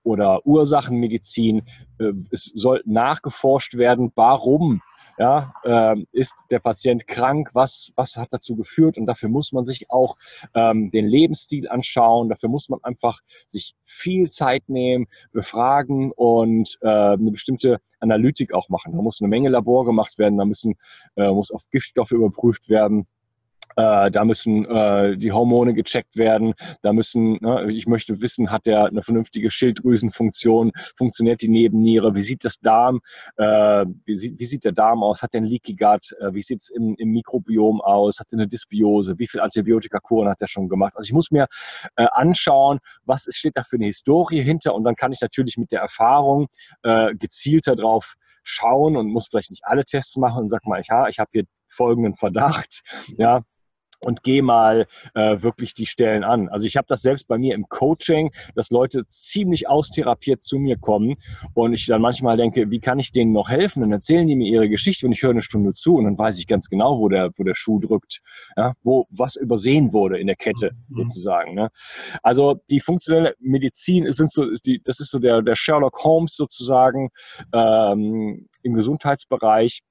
[0.05, 1.63] oder Ursachenmedizin.
[1.99, 4.81] Äh, es soll nachgeforscht werden, warum
[5.17, 7.49] ja, ähm, ist der Patient krank?
[7.54, 8.97] Was, was hat dazu geführt?
[8.97, 10.17] Und dafür muss man sich auch
[10.54, 12.30] ähm, den Lebensstil anschauen.
[12.30, 18.69] Dafür muss man einfach sich viel Zeit nehmen, befragen und äh, eine bestimmte Analytik auch
[18.69, 18.93] machen.
[18.93, 20.75] Da muss eine Menge Labor gemacht werden, da müssen,
[21.15, 23.08] äh, muss auf Giftstoffe überprüft werden.
[23.75, 26.53] Äh, da müssen äh, die Hormone gecheckt werden.
[26.81, 30.71] Da müssen, ne, ich möchte wissen, hat der eine vernünftige Schilddrüsenfunktion?
[30.95, 32.15] Funktioniert die Nebenniere?
[32.15, 33.01] Wie sieht das Darm?
[33.38, 35.21] Äh, wie, sieht, wie sieht der Darm aus?
[35.21, 36.13] Hat der ein Leaky Gut?
[36.19, 38.19] Äh, wie sieht es im, im Mikrobiom aus?
[38.19, 39.19] Hat er eine Dysbiose?
[39.19, 40.93] Wie viel Antibiotikakuren hat er schon gemacht?
[40.95, 41.47] Also ich muss mir
[41.97, 45.71] äh, anschauen, was steht da für eine Historie hinter und dann kann ich natürlich mit
[45.71, 46.47] der Erfahrung
[46.83, 51.07] äh, gezielter drauf schauen und muss vielleicht nicht alle Tests machen und sag mal, ja,
[51.07, 52.83] ich habe hier folgenden Verdacht,
[53.17, 53.41] ja,
[54.05, 56.47] und gehe mal äh, wirklich die Stellen an.
[56.47, 60.77] Also ich habe das selbst bei mir im Coaching, dass Leute ziemlich austherapiert zu mir
[60.77, 61.15] kommen
[61.55, 63.81] und ich dann manchmal denke, wie kann ich denen noch helfen?
[63.81, 66.37] Dann erzählen die mir ihre Geschichte und ich höre eine Stunde zu und dann weiß
[66.37, 68.21] ich ganz genau, wo der, wo der Schuh drückt,
[68.55, 68.73] ja?
[68.83, 70.97] wo was übersehen wurde in der Kette mhm.
[70.97, 71.55] sozusagen.
[71.55, 71.69] Ne?
[72.21, 77.09] Also die funktionelle Medizin sind so, die, das ist so der, der Sherlock Holmes sozusagen
[77.53, 79.81] ähm, im Gesundheitsbereich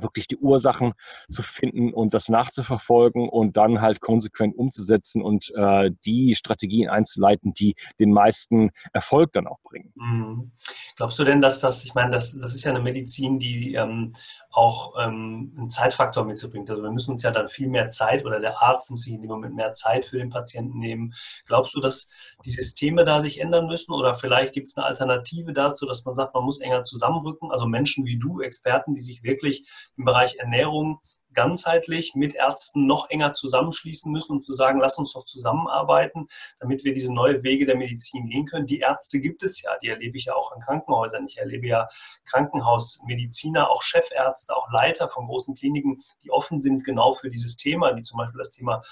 [0.00, 0.92] wirklich die Ursachen
[1.30, 7.52] zu finden und das nachzuverfolgen und dann halt konsequent umzusetzen und äh, die Strategien einzuleiten,
[7.52, 9.92] die den meisten Erfolg dann auch bringen.
[9.94, 10.52] Mhm.
[10.96, 14.12] Glaubst du denn, dass das, ich meine, das, das ist ja eine Medizin, die ähm,
[14.50, 16.36] auch ähm, einen Zeitfaktor mit.
[16.42, 19.20] Also wir müssen uns ja dann viel mehr Zeit oder der Arzt muss sich in
[19.20, 21.12] dem Moment mehr Zeit für den Patienten nehmen.
[21.46, 22.08] Glaubst du, dass
[22.44, 26.14] die Systeme da sich ändern müssen oder vielleicht gibt es eine Alternative dazu, dass man
[26.14, 27.50] sagt, man muss enger zusammenrücken?
[27.50, 31.00] Also Menschen wie du, Experten, die sich wirklich im Bereich Ernährung
[31.36, 36.26] ganzheitlich mit Ärzten noch enger zusammenschließen müssen und zu sagen, lass uns doch zusammenarbeiten,
[36.58, 38.66] damit wir diese neue Wege der Medizin gehen können.
[38.66, 41.26] Die Ärzte gibt es ja, die erlebe ich ja auch in Krankenhäusern.
[41.28, 41.88] Ich erlebe ja
[42.24, 47.92] Krankenhausmediziner, auch Chefärzte, auch Leiter von großen Kliniken, die offen sind genau für dieses Thema,
[47.92, 48.82] die zum Beispiel das Thema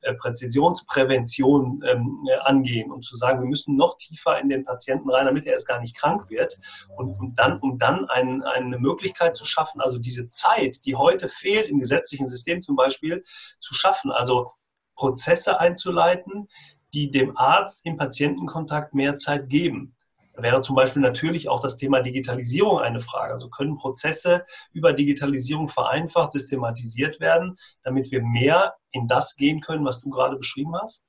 [0.00, 5.08] äh, Präzisionsprävention ähm, äh, angehen und zu sagen, wir müssen noch tiefer in den Patienten
[5.08, 6.58] rein, damit er erst gar nicht krank wird
[6.96, 11.28] und, und dann, um dann ein, eine Möglichkeit zu schaffen, also diese Zeit, die heute
[11.28, 13.22] fehlt im gesetzlichen System zum Beispiel
[13.60, 14.10] zu schaffen.
[14.10, 14.52] Also
[14.96, 16.48] Prozesse einzuleiten,
[16.94, 19.96] die dem Arzt im Patientenkontakt mehr Zeit geben.
[20.34, 23.32] Da wäre zum Beispiel natürlich auch das Thema Digitalisierung eine Frage.
[23.32, 29.84] Also können Prozesse über Digitalisierung vereinfacht, systematisiert werden, damit wir mehr in das gehen können,
[29.84, 31.04] was du gerade beschrieben hast?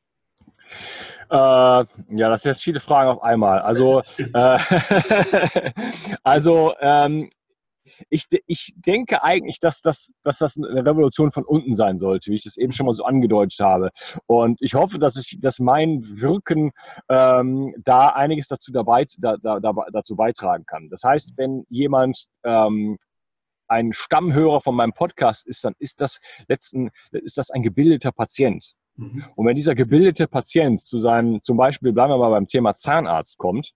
[1.30, 1.86] Äh, ja,
[2.30, 3.60] das sind jetzt viele Fragen auf einmal.
[3.60, 5.72] Also, äh,
[6.24, 7.30] also ähm,
[8.10, 12.36] ich, ich denke eigentlich, dass das, dass das eine Revolution von unten sein sollte, wie
[12.36, 13.89] ich das eben schon mal so angedeutet habe.
[14.25, 16.71] Und ich hoffe, dass, ich, dass mein Wirken
[17.10, 19.60] ähm, da einiges dazu, dabei, da, da,
[19.91, 20.89] dazu beitragen kann.
[20.89, 22.97] Das heißt, wenn jemand ähm,
[23.67, 28.73] ein Stammhörer von meinem Podcast ist, dann ist das letzten, ist das ein gebildeter Patient.
[28.95, 29.25] Mhm.
[29.36, 33.38] Und wenn dieser gebildete Patient zu seinem, zum Beispiel bleiben wir mal beim Thema Zahnarzt
[33.38, 33.73] kommt,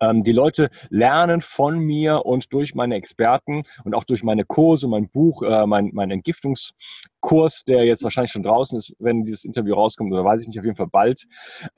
[0.00, 4.88] ähm, die Leute lernen von mir und durch meine Experten und auch durch meine Kurse,
[4.88, 9.74] mein Buch, äh, mein, mein Entgiftungskurs, der jetzt wahrscheinlich schon draußen ist, wenn dieses Interview
[9.74, 11.26] rauskommt, oder weiß ich nicht, auf jeden Fall bald,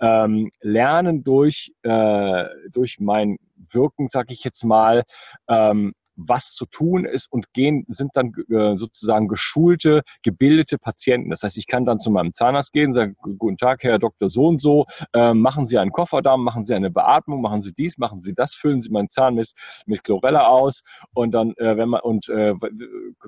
[0.01, 3.39] ähm, lernen durch, äh, durch mein
[3.71, 5.05] Wirken, sag ich jetzt mal,
[5.49, 5.95] ähm,
[6.29, 11.31] was zu tun ist und gehen, sind dann äh, sozusagen geschulte, gebildete Patienten.
[11.31, 14.29] Das heißt, ich kann dann zu meinem Zahnarzt gehen, sagen, guten Tag, Herr Dr.
[14.29, 17.99] So und so, äh, machen Sie einen Kofferdamm, machen Sie eine Beatmung, machen Sie dies,
[17.99, 19.53] machen Sie das, füllen Sie meinen Zahn mit,
[19.87, 20.83] mit Chlorella aus
[21.15, 22.55] und dann, äh, wenn man, und äh,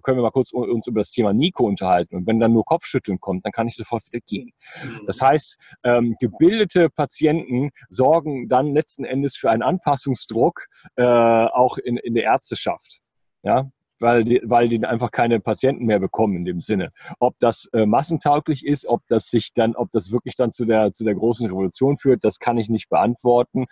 [0.02, 2.16] können wir mal kurz uns über das Thema Nico unterhalten.
[2.16, 4.52] Und wenn dann nur Kopfschütteln kommt, dann kann ich sofort wieder gehen.
[4.83, 5.07] Mhm.
[5.07, 11.96] Das heißt, ähm, gebildete Patienten sorgen dann letzten Endes für einen Anpassungsdruck äh, auch in,
[11.96, 12.81] in der Ärzteschaft.
[13.42, 13.70] Ja,
[14.02, 16.92] weil die, weil die einfach keine Patienten mehr bekommen in dem Sinne.
[17.20, 20.92] Ob das äh, massentauglich ist, ob das sich dann, ob das wirklich dann zu der,
[20.92, 23.66] zu der großen Revolution führt, das kann ich nicht beantworten.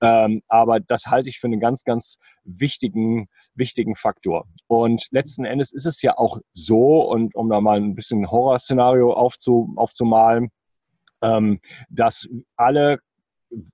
[0.00, 4.46] Ähm, aber das halte ich für einen ganz, ganz wichtigen, wichtigen Faktor.
[4.66, 9.12] Und letzten Endes ist es ja auch so, und um da mal ein bisschen Horrorszenario
[9.12, 10.50] aufzu, aufzumalen,
[11.22, 13.00] ähm, dass alle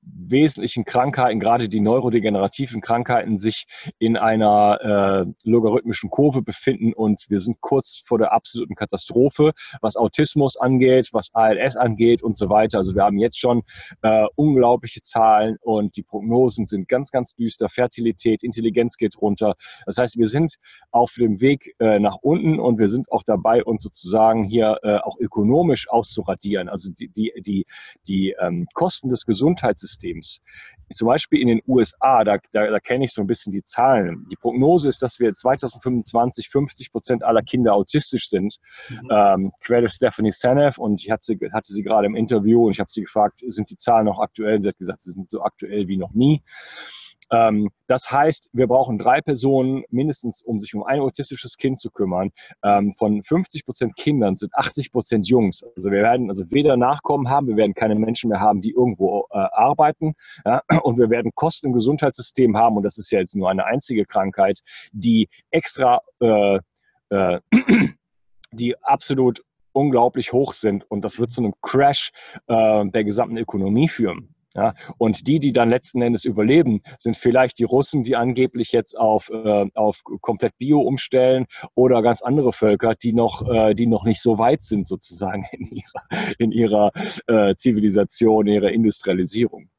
[0.03, 3.67] wesentlichen Krankheiten, gerade die neurodegenerativen Krankheiten, sich
[3.99, 9.97] in einer äh, logarithmischen Kurve befinden und wir sind kurz vor der absoluten Katastrophe, was
[9.97, 12.79] Autismus angeht, was ALS angeht und so weiter.
[12.79, 13.63] Also wir haben jetzt schon
[14.03, 17.69] äh, unglaubliche Zahlen und die Prognosen sind ganz, ganz düster.
[17.69, 19.55] Fertilität, Intelligenz geht runter.
[19.87, 20.57] Das heißt, wir sind
[20.91, 24.97] auf dem Weg äh, nach unten und wir sind auch dabei, uns sozusagen hier äh,
[24.99, 26.69] auch ökonomisch auszuradieren.
[26.69, 27.67] Also die, die, die,
[28.07, 30.41] die ähm, Kosten des Gesundheits Gesundheitssystems.
[30.93, 34.27] Zum Beispiel in den USA, da, da, da kenne ich so ein bisschen die Zahlen.
[34.31, 38.59] Die Prognose ist, dass wir 2025 50 Prozent aller Kinder autistisch sind.
[38.91, 39.09] Mhm.
[39.11, 42.81] Ähm, quer Stephanie Seneff und ich hatte sie, hatte sie gerade im Interview und ich
[42.81, 44.61] habe sie gefragt, sind die Zahlen noch aktuell?
[44.61, 46.43] Sie hat gesagt, sie sind so aktuell wie noch nie.
[47.33, 51.91] Ähm, das heißt, wir brauchen drei Personen mindestens, um sich um ein autistisches Kind zu
[51.91, 52.31] kümmern.
[52.63, 55.63] Ähm, von 50 Prozent Kindern sind 80 Prozent Jungs.
[55.77, 59.27] Also wir werden also weder Nachkommen haben, wir werden keine Menschen mehr haben, die irgendwo
[59.31, 60.15] äh, arbeiten.
[60.45, 63.65] Ja, und wir werden Kosten im Gesundheitssystem haben, und das ist ja jetzt nur eine
[63.65, 64.61] einzige Krankheit,
[64.93, 66.59] die extra, äh,
[67.09, 67.41] äh,
[68.53, 69.43] die absolut
[69.73, 70.91] unglaublich hoch sind.
[70.91, 72.13] Und das wird zu einem Crash
[72.47, 74.35] äh, der gesamten Ökonomie führen.
[74.55, 78.99] Ja, und die, die dann letzten Endes überleben, sind vielleicht die Russen, die angeblich jetzt
[78.99, 84.05] auf, äh, auf komplett Bio umstellen oder ganz andere Völker, die noch, äh, die noch
[84.05, 86.93] nicht so weit sind sozusagen in ihrer, in ihrer
[87.27, 89.72] äh, Zivilisation, in ihrer Industrialisierung.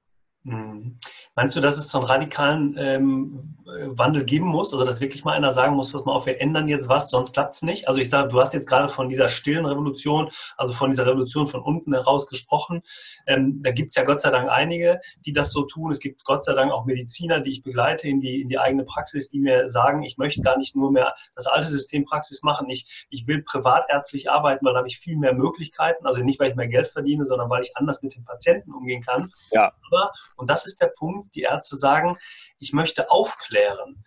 [0.44, 0.98] Mhm.
[1.36, 4.74] Meinst du, dass es so einen radikalen ähm, Wandel geben muss?
[4.74, 7.34] Also, dass wirklich mal einer sagen muss, pass mal auf, wir ändern jetzt was, sonst
[7.34, 7.88] klappt es nicht?
[7.88, 11.48] Also, ich sage, du hast jetzt gerade von dieser stillen Revolution, also von dieser Revolution
[11.48, 12.82] von unten heraus gesprochen.
[13.26, 15.92] Ähm, da gibt es ja Gott sei Dank einige, die das so tun.
[15.92, 18.84] Es gibt Gott sei Dank auch Mediziner, die ich begleite in die, in die eigene
[18.84, 22.70] Praxis, die mir sagen, ich möchte gar nicht nur mehr das alte System Praxis machen.
[22.70, 26.06] Ich, ich will privatärztlich arbeiten, weil da habe ich viel mehr Möglichkeiten.
[26.06, 29.02] Also nicht, weil ich mehr Geld verdiene, sondern weil ich anders mit den Patienten umgehen
[29.02, 29.32] kann.
[29.52, 29.72] Ja.
[29.90, 32.18] Aber und das ist der Punkt, die Ärzte sagen,
[32.60, 34.04] ich möchte aufklären.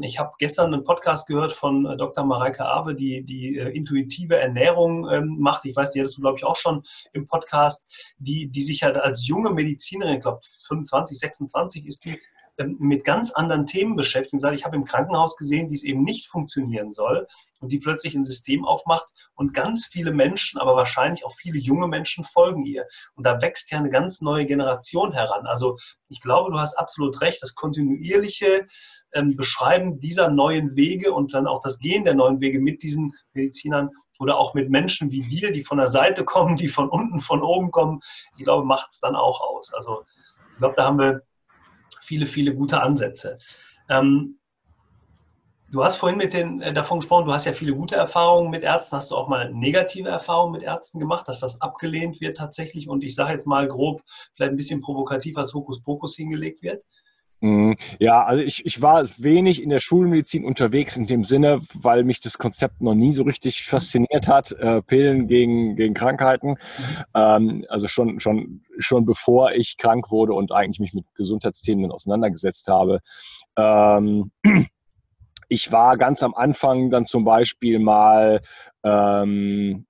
[0.00, 2.24] Ich habe gestern einen Podcast gehört von äh, Dr.
[2.24, 5.66] Mareike Awe, die die äh, intuitive Ernährung ähm, macht.
[5.66, 8.96] Ich weiß, die hattest du, glaube ich, auch schon im Podcast, die, die sich halt
[8.96, 12.18] als junge Medizinerin, ich glaube 25, 26 ist die, ähm,
[12.66, 16.02] mit ganz anderen Themen beschäftigt und sagt, ich habe im Krankenhaus gesehen, wie es eben
[16.02, 17.26] nicht funktionieren soll
[17.60, 21.86] und die plötzlich ein System aufmacht und ganz viele Menschen, aber wahrscheinlich auch viele junge
[21.86, 22.86] Menschen folgen ihr.
[23.14, 25.46] Und da wächst ja eine ganz neue Generation heran.
[25.46, 25.76] Also
[26.08, 28.66] ich glaube, du hast absolut recht, das kontinuierliche
[29.12, 33.14] ähm, Beschreiben dieser neuen Wege und dann auch das Gehen der neuen Wege mit diesen
[33.32, 37.20] Medizinern oder auch mit Menschen wie dir, die von der Seite kommen, die von unten,
[37.20, 38.00] von oben kommen,
[38.36, 39.72] ich glaube, macht es dann auch aus.
[39.72, 40.04] Also
[40.52, 41.22] ich glaube, da haben wir
[42.08, 43.38] viele, viele gute Ansätze.
[43.90, 44.38] Ähm,
[45.70, 48.62] du hast vorhin mit den, äh, davon gesprochen, du hast ja viele gute Erfahrungen mit
[48.62, 48.96] Ärzten.
[48.96, 53.04] Hast du auch mal negative Erfahrungen mit Ärzten gemacht, dass das abgelehnt wird tatsächlich und
[53.04, 54.02] ich sage jetzt mal grob,
[54.34, 56.84] vielleicht ein bisschen provokativ als Hokuspokus hingelegt wird?
[57.40, 57.76] Mhm.
[58.00, 62.20] Ja, also ich, ich war wenig in der Schulmedizin unterwegs in dem Sinne, weil mich
[62.20, 66.50] das Konzept noch nie so richtig fasziniert hat, äh, Pillen gegen, gegen Krankheiten.
[66.50, 66.56] Mhm.
[67.14, 72.68] Ähm, also schon, schon, schon bevor ich krank wurde und eigentlich mich mit Gesundheitsthemen auseinandergesetzt
[72.68, 73.00] habe.
[73.56, 74.32] Ähm,
[75.48, 78.40] ich war ganz am Anfang dann zum Beispiel mal
[78.82, 79.86] ähm,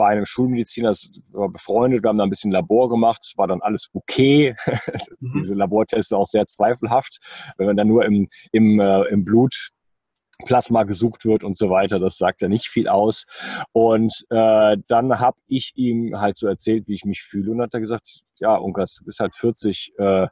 [0.00, 0.94] bei einem Schulmediziner,
[1.52, 4.56] befreundet, wir haben da ein bisschen Labor gemacht, war dann alles okay.
[5.20, 5.42] Mhm.
[5.42, 7.18] Diese Labortests sind auch sehr zweifelhaft,
[7.58, 9.70] wenn man dann nur im, im, äh, im Blut
[10.46, 11.98] Plasma gesucht wird und so weiter.
[11.98, 13.26] Das sagt ja nicht viel aus.
[13.72, 17.74] Und äh, dann habe ich ihm halt so erzählt, wie ich mich fühle und hat
[17.74, 20.28] er gesagt, ja, Unkas, du bist halt 40, äh,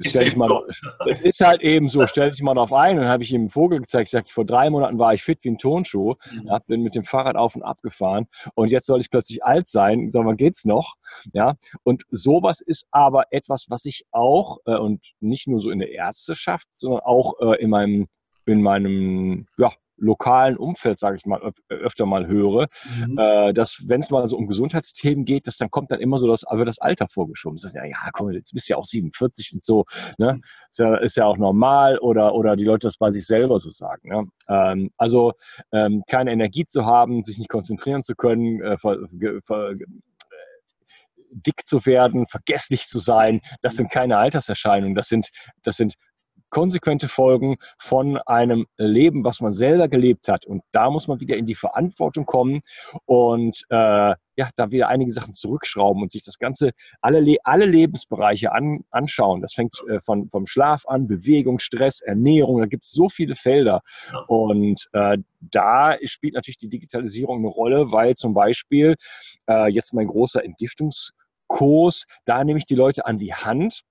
[0.00, 0.62] stell dich mal,
[1.08, 2.96] es ist halt eben so, stell dich mal darauf ein.
[2.96, 4.08] Dann habe ich ihm einen Vogel gezeigt.
[4.08, 6.50] Ich sage, vor drei Monaten war ich fit wie ein Tonschuh, mhm.
[6.66, 10.10] bin mit dem Fahrrad auf und ab gefahren und jetzt soll ich plötzlich alt sein.
[10.10, 10.94] Sag mal, geht's noch?
[11.32, 11.56] Ja.
[11.82, 15.90] Und sowas ist aber etwas, was ich auch äh, und nicht nur so in der
[15.90, 18.06] Ärzteschaft, sondern auch äh, in meinem
[18.46, 22.68] in meinem ja, lokalen Umfeld, sage ich mal, öfter mal höre,
[22.98, 23.18] mhm.
[23.18, 26.28] äh, dass wenn es mal so um Gesundheitsthemen geht, dass dann kommt dann immer so
[26.28, 27.58] das, aber das Alter vorgeschoben.
[27.60, 29.84] Das ja, ja, komm, jetzt bist du ja auch 47 und so,
[30.18, 30.34] ne?
[30.34, 30.42] Mhm.
[30.70, 33.70] Ist, ja, ist ja auch normal oder, oder die Leute das bei sich selber so
[33.70, 34.08] sagen.
[34.08, 34.26] Ne?
[34.48, 35.32] Ähm, also
[35.72, 38.98] ähm, keine Energie zu haben, sich nicht konzentrieren zu können, äh, ver,
[39.44, 39.74] ver,
[41.30, 43.76] dick zu werden, vergesslich zu sein, das mhm.
[43.78, 45.28] sind keine Alterserscheinungen, das sind,
[45.62, 45.94] das sind
[46.50, 50.46] konsequente Folgen von einem Leben, was man selber gelebt hat.
[50.46, 52.60] Und da muss man wieder in die Verantwortung kommen
[53.04, 58.52] und äh, ja, da wieder einige Sachen zurückschrauben und sich das Ganze, alle, alle Lebensbereiche
[58.52, 59.40] an, anschauen.
[59.40, 63.34] Das fängt äh, von, vom Schlaf an, Bewegung, Stress, Ernährung, da gibt es so viele
[63.34, 63.80] Felder.
[64.28, 68.96] Und äh, da spielt natürlich die Digitalisierung eine Rolle, weil zum Beispiel
[69.48, 73.82] äh, jetzt mein großer Entgiftungskurs, da nehme ich die Leute an die Hand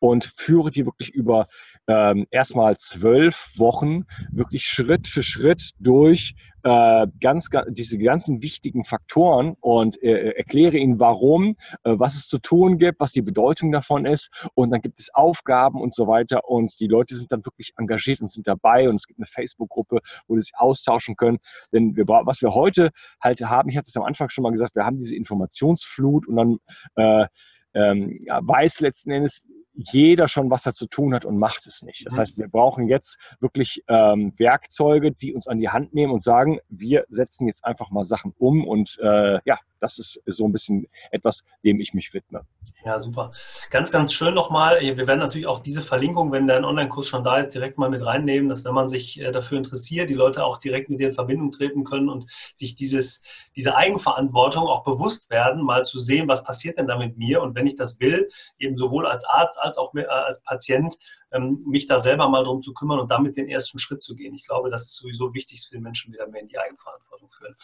[0.00, 1.46] und führe die wirklich über
[1.86, 8.84] ähm, erstmal zwölf Wochen wirklich Schritt für Schritt durch äh, ganz, ganz, diese ganzen wichtigen
[8.84, 13.72] Faktoren und äh, erkläre ihnen, warum, äh, was es zu tun gibt, was die Bedeutung
[13.72, 14.30] davon ist.
[14.54, 16.48] Und dann gibt es Aufgaben und so weiter.
[16.48, 18.88] Und die Leute sind dann wirklich engagiert und sind dabei.
[18.88, 21.38] Und es gibt eine Facebook-Gruppe, wo sie sich austauschen können.
[21.72, 22.90] Denn wir, was wir heute
[23.20, 26.36] halt haben, ich hatte es am Anfang schon mal gesagt, wir haben diese Informationsflut und
[26.36, 26.58] dann
[26.96, 27.26] äh,
[27.72, 29.46] ähm, ja, weiß letzten Endes
[29.80, 32.06] jeder schon, was er zu tun hat und macht es nicht.
[32.06, 32.20] Das mhm.
[32.20, 36.60] heißt, wir brauchen jetzt wirklich ähm, Werkzeuge, die uns an die Hand nehmen und sagen,
[36.68, 40.86] wir setzen jetzt einfach mal Sachen um und äh, ja, das ist so ein bisschen
[41.10, 42.44] etwas, dem ich mich widme.
[42.84, 43.32] Ja, super.
[43.70, 44.80] Ganz, ganz schön nochmal.
[44.80, 48.04] Wir werden natürlich auch diese Verlinkung, wenn dein Online-Kurs schon da ist, direkt mal mit
[48.04, 51.14] reinnehmen, dass wenn man sich äh, dafür interessiert, die Leute auch direkt mit dir in
[51.14, 52.24] Verbindung treten können und
[52.54, 53.22] sich dieses,
[53.54, 57.54] diese Eigenverantwortung auch bewusst werden, mal zu sehen, was passiert denn da mit mir und
[57.54, 58.28] wenn ich das will,
[58.58, 60.96] eben sowohl als Arzt als auch äh, als Patient,
[61.38, 64.34] mich da selber mal drum zu kümmern und damit den ersten Schritt zu gehen.
[64.34, 67.54] Ich glaube, das ist sowieso wichtig für den Menschen, wieder mehr in die Eigenverantwortung führen.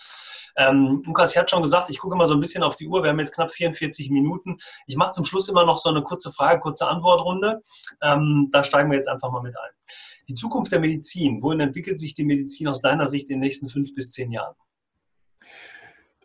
[0.56, 3.02] Ähm, Lukas, ich hatte schon gesagt, ich gucke mal so ein bisschen auf die Uhr.
[3.02, 4.58] Wir haben jetzt knapp 44 Minuten.
[4.86, 7.62] Ich mache zum Schluss immer noch so eine kurze Frage, kurze Antwortrunde.
[8.02, 9.70] Ähm, da steigen wir jetzt einfach mal mit ein.
[10.28, 11.42] Die Zukunft der Medizin.
[11.42, 14.54] Wohin entwickelt sich die Medizin aus deiner Sicht in den nächsten fünf bis zehn Jahren?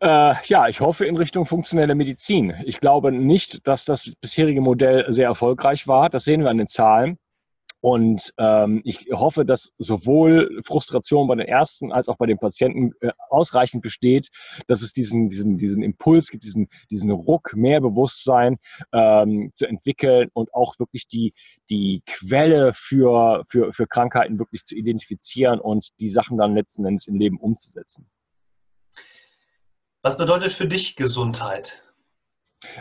[0.01, 2.55] Äh, ja, ich hoffe in Richtung funktionelle Medizin.
[2.65, 6.09] Ich glaube nicht, dass das bisherige Modell sehr erfolgreich war.
[6.09, 7.19] Das sehen wir an den Zahlen.
[7.81, 12.91] Und ähm, ich hoffe, dass sowohl Frustration bei den Ärzten als auch bei den Patienten
[13.01, 14.29] äh, ausreichend besteht,
[14.67, 18.59] dass es diesen, diesen, diesen Impuls gibt, diesen, diesen Ruck, mehr Bewusstsein
[18.93, 21.33] ähm, zu entwickeln und auch wirklich die,
[21.71, 27.07] die Quelle für, für, für Krankheiten wirklich zu identifizieren und die Sachen dann letzten Endes
[27.07, 28.07] im Leben umzusetzen.
[30.03, 31.81] Was bedeutet für dich Gesundheit?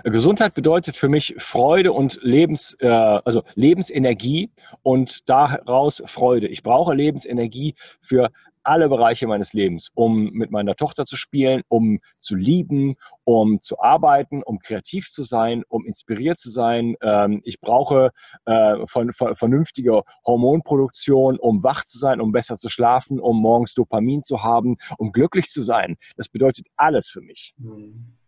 [0.04, 4.50] Gesundheit bedeutet für mich Freude und Lebens, äh, also Lebensenergie
[4.82, 6.48] und daraus Freude.
[6.48, 8.30] Ich brauche Lebensenergie für
[8.62, 13.80] alle Bereiche meines Lebens, um mit meiner Tochter zu spielen, um zu lieben, um zu
[13.80, 16.94] arbeiten, um kreativ zu sein, um inspiriert zu sein.
[17.00, 18.10] Ähm, ich brauche
[18.44, 24.42] äh, vernünftige Hormonproduktion, um wach zu sein, um besser zu schlafen, um morgens Dopamin zu
[24.42, 25.96] haben, um glücklich zu sein.
[26.16, 27.54] Das bedeutet alles für mich.
[27.56, 28.19] Mhm.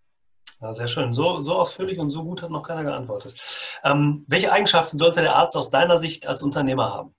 [0.63, 1.13] Ja, sehr schön.
[1.13, 3.35] So, so ausführlich und so gut hat noch keiner geantwortet.
[3.83, 7.15] Ähm, welche Eigenschaften sollte der Arzt aus deiner Sicht als Unternehmer haben?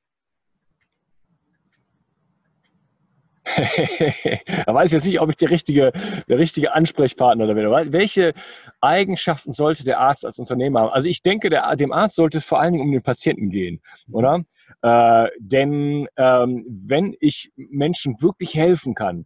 [4.65, 5.91] da weiß ich jetzt nicht, ob ich der richtige,
[6.29, 7.69] der richtige Ansprechpartner bin.
[7.91, 8.33] Welche
[8.79, 10.93] Eigenschaften sollte der Arzt als Unternehmer haben?
[10.93, 13.81] Also ich denke, der, dem Arzt sollte es vor allen Dingen um den Patienten gehen,
[14.09, 14.45] oder?
[14.81, 19.25] Äh, denn ähm, wenn ich Menschen wirklich helfen kann,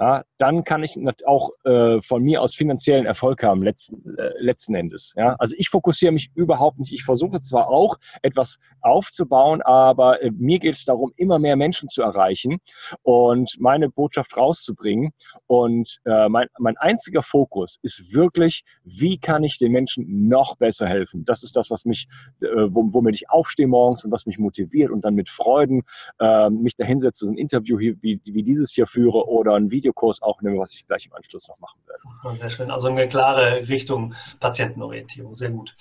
[0.00, 0.96] ja, dann kann ich
[1.26, 5.12] auch äh, von mir aus finanziellen Erfolg haben, letzten, äh, letzten Endes.
[5.16, 5.34] Ja?
[5.40, 6.92] Also ich fokussiere mich überhaupt nicht.
[6.92, 11.88] Ich versuche zwar auch etwas aufzubauen, aber äh, mir geht es darum, immer mehr Menschen
[11.88, 12.58] zu erreichen
[13.02, 15.10] und meine Botschaft rauszubringen.
[15.48, 20.86] Und äh, mein, mein einziger Fokus ist wirklich, wie kann ich den Menschen noch besser
[20.86, 21.24] helfen?
[21.24, 22.06] Das ist das, was mich,
[22.40, 25.82] äh, womit ich aufstehe morgens und was mich motiviert und dann mit Freuden
[26.20, 30.22] äh, mich dahinsetze, ein Interview hier, wie, wie dieses hier führe oder ein Video Videokurs
[30.22, 32.38] aufnehme, was ich gleich im Anschluss noch machen werde.
[32.38, 32.70] Sehr schön.
[32.70, 35.34] Also eine klare Richtung Patientenorientierung.
[35.34, 35.76] Sehr gut.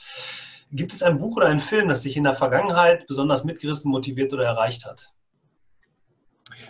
[0.71, 4.33] Gibt es ein Buch oder einen Film, das dich in der Vergangenheit besonders mitgerissen, motiviert
[4.33, 5.11] oder erreicht hat?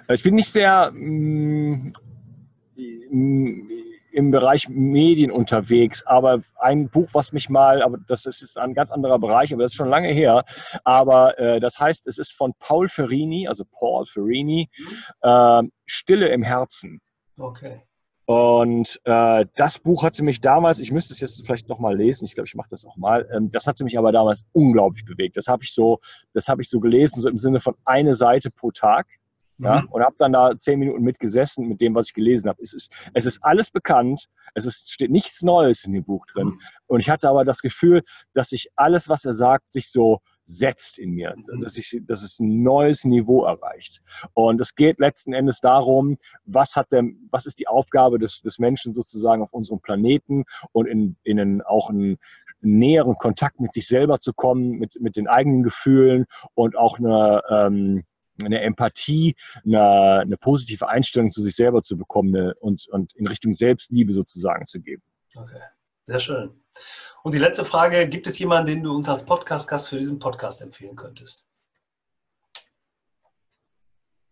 [0.10, 1.94] Ich bin nicht sehr mm,
[3.10, 3.70] mm,
[4.12, 8.74] im Bereich Medien unterwegs, aber ein Buch, was mich mal, aber das ist jetzt ein
[8.74, 10.44] ganz anderer Bereich, aber das ist schon lange her,
[10.84, 14.88] aber äh, das heißt, es ist von Paul Ferrini, also Paul Ferrini, mhm.
[15.22, 17.02] äh, Stille im Herzen.
[17.38, 17.82] Okay.
[18.26, 22.36] Und äh, das Buch hatte mich damals, ich müsste es jetzt vielleicht nochmal lesen, ich
[22.36, 25.38] glaube, ich mache das auch mal, ähm, das hatte mich aber damals unglaublich bewegt.
[25.38, 26.02] Das habe ich so,
[26.34, 29.08] das habe ich so gelesen, so im Sinne von eine Seite pro Tag.
[29.60, 29.88] Ja, mhm.
[29.88, 32.62] und habe dann da zehn Minuten mitgesessen mit dem, was ich gelesen habe.
[32.62, 36.50] Es ist, es ist alles bekannt, es ist, steht nichts Neues in dem Buch drin.
[36.50, 36.60] Mhm.
[36.86, 40.98] Und ich hatte aber das Gefühl, dass sich alles, was er sagt, sich so setzt
[40.98, 41.60] in mir, mhm.
[41.60, 44.02] dass, ich, dass es ein neues Niveau erreicht.
[44.34, 48.58] Und es geht letzten Endes darum, was, hat der, was ist die Aufgabe des, des
[48.58, 52.18] Menschen sozusagen auf unserem Planeten und in, in auch einen
[52.62, 56.26] näheren Kontakt mit sich selber zu kommen, mit, mit den eigenen Gefühlen
[56.56, 58.04] und auch eine, ähm,
[58.44, 59.36] eine Empathie,
[59.66, 64.14] eine, eine positive Einstellung zu sich selber zu bekommen eine, und, und in Richtung Selbstliebe
[64.14, 65.04] sozusagen zu geben.
[65.36, 65.62] Okay,
[66.06, 66.52] sehr schön.
[67.24, 70.62] Und die letzte Frage, gibt es jemanden, den du uns als Podcast-Gast für diesen Podcast
[70.62, 71.46] empfehlen könntest?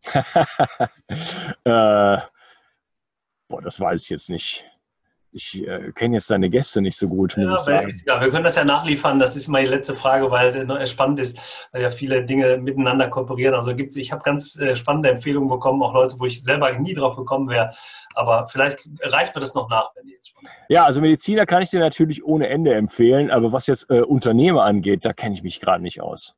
[0.14, 0.22] äh,
[3.48, 4.66] boah, das weiß ich jetzt nicht
[5.36, 8.02] ich äh, kenne jetzt deine Gäste nicht so gut, muss ja, ich sagen.
[8.08, 9.20] Ja, wir können das ja nachliefern.
[9.20, 13.54] Das ist meine letzte Frage, weil es spannend ist, weil ja viele Dinge miteinander kooperieren.
[13.54, 16.94] Also gibt's, ich habe ganz äh, spannende Empfehlungen bekommen, auch Leute, wo ich selber nie
[16.94, 17.72] drauf gekommen wäre.
[18.16, 20.50] Aber vielleicht reicht mir das noch nach, wenn die jetzt schon.
[20.70, 24.64] Ja, also Mediziner kann ich dir natürlich ohne Ende empfehlen, aber was jetzt äh, Unternehmer
[24.64, 26.34] angeht, da kenne ich mich gerade nicht aus.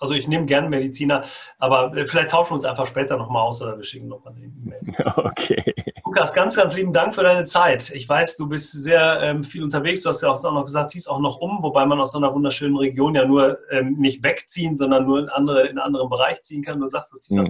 [0.00, 1.22] Also ich nehme gerne Mediziner,
[1.58, 4.46] aber äh, vielleicht tauschen wir uns einfach später nochmal aus oder wir schicken nochmal eine
[4.46, 4.80] E-Mail.
[5.30, 5.74] Okay.
[6.04, 7.90] Lukas, ganz, ganz lieben Dank für deine Zeit.
[7.90, 10.02] Ich weiß, du bist sehr ähm, viel unterwegs.
[10.02, 12.34] Du hast ja auch noch gesagt, ziehst auch noch um, wobei man aus so einer
[12.34, 16.42] wunderschönen Region ja nur ähm, nicht wegziehen, sondern nur in, andere, in einen anderen Bereich
[16.42, 16.80] ziehen kann.
[16.80, 17.46] Du sagst, das mhm.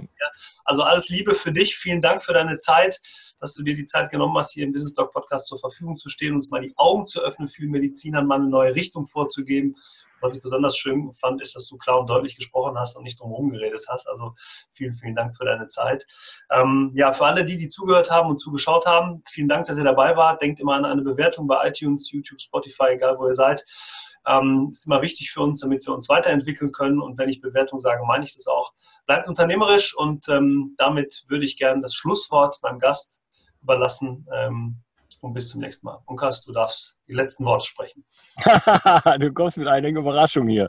[0.65, 1.75] Also alles Liebe für dich.
[1.75, 3.01] Vielen Dank für deine Zeit,
[3.41, 6.07] dass du dir die Zeit genommen hast, hier im Business Doc Podcast zur Verfügung zu
[6.07, 9.75] stehen, uns mal die Augen zu öffnen, vielen Medizinern mal eine neue Richtung vorzugeben
[10.21, 13.19] was ich besonders schön fand, ist, dass du klar und deutlich gesprochen hast und nicht
[13.19, 14.07] drumherum geredet hast.
[14.07, 14.35] Also
[14.73, 16.05] vielen, vielen Dank für deine Zeit.
[16.51, 19.83] Ähm, ja, für alle die, die zugehört haben und zugeschaut haben, vielen Dank, dass ihr
[19.83, 20.41] dabei wart.
[20.41, 23.65] Denkt immer an eine Bewertung bei iTunes, YouTube, Spotify, egal wo ihr seid.
[24.27, 27.01] Ähm, ist immer wichtig für uns, damit wir uns weiterentwickeln können.
[27.01, 28.71] Und wenn ich Bewertung sage, meine ich das auch.
[29.07, 33.20] Bleibt unternehmerisch und ähm, damit würde ich gerne das Schlusswort meinem Gast
[33.61, 34.27] überlassen.
[34.33, 34.77] Ähm,
[35.21, 35.99] und bis zum nächsten Mal.
[36.05, 38.03] Unkas, du darfst die letzten Worte sprechen.
[39.19, 40.67] du kommst mit einigen Überraschungen hier.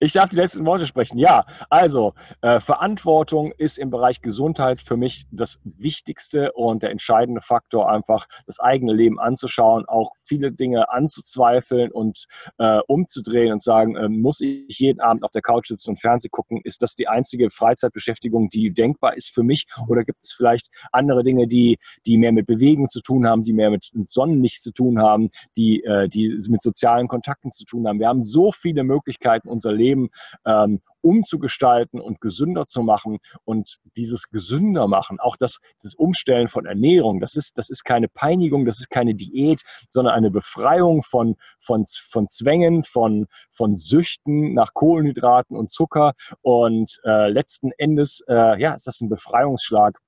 [0.00, 1.18] Ich darf die letzten Worte sprechen.
[1.18, 7.40] Ja, also äh, Verantwortung ist im Bereich Gesundheit für mich das Wichtigste und der entscheidende
[7.40, 12.26] Faktor, einfach das eigene Leben anzuschauen, auch viele Dinge anzuzweifeln und
[12.58, 16.30] äh, umzudrehen und sagen, äh, muss ich jeden Abend auf der Couch sitzen und Fernsehen
[16.32, 16.60] gucken?
[16.64, 19.66] Ist das die einzige Freizeitbeschäftigung, die denkbar ist für mich?
[19.88, 23.52] Oder gibt es vielleicht andere Dinge, die, die mehr mit Bewegung zu tun haben, die
[23.52, 28.00] mehr mit Sonnenlicht zu tun haben, die, äh, die mit sozialen Kontakten zu tun haben.
[28.00, 30.10] Wir haben so viele Möglichkeiten, unser Leben
[30.46, 33.18] ähm, umzugestalten und gesünder zu machen.
[33.44, 38.08] Und dieses gesünder machen, auch das, das Umstellen von Ernährung, das ist, das ist keine
[38.08, 44.54] Peinigung, das ist keine Diät, sondern eine Befreiung von, von, von Zwängen, von, von Süchten
[44.54, 46.14] nach Kohlenhydraten und Zucker.
[46.40, 49.98] Und äh, letzten Endes äh, ja, ist das ein Befreiungsschlag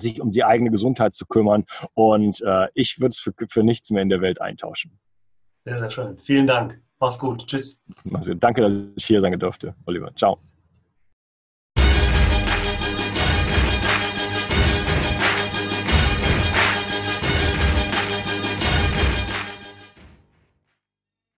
[0.00, 1.64] sich um die eigene Gesundheit zu kümmern.
[1.94, 4.98] Und äh, ich würde es für, für nichts mehr in der Welt eintauschen.
[5.64, 6.18] Sehr, sehr schön.
[6.18, 6.80] Vielen Dank.
[7.00, 7.46] Mach's gut.
[7.46, 7.82] Tschüss.
[8.04, 10.14] Danke, dass ich hier sein durfte, Oliver.
[10.16, 10.38] Ciao.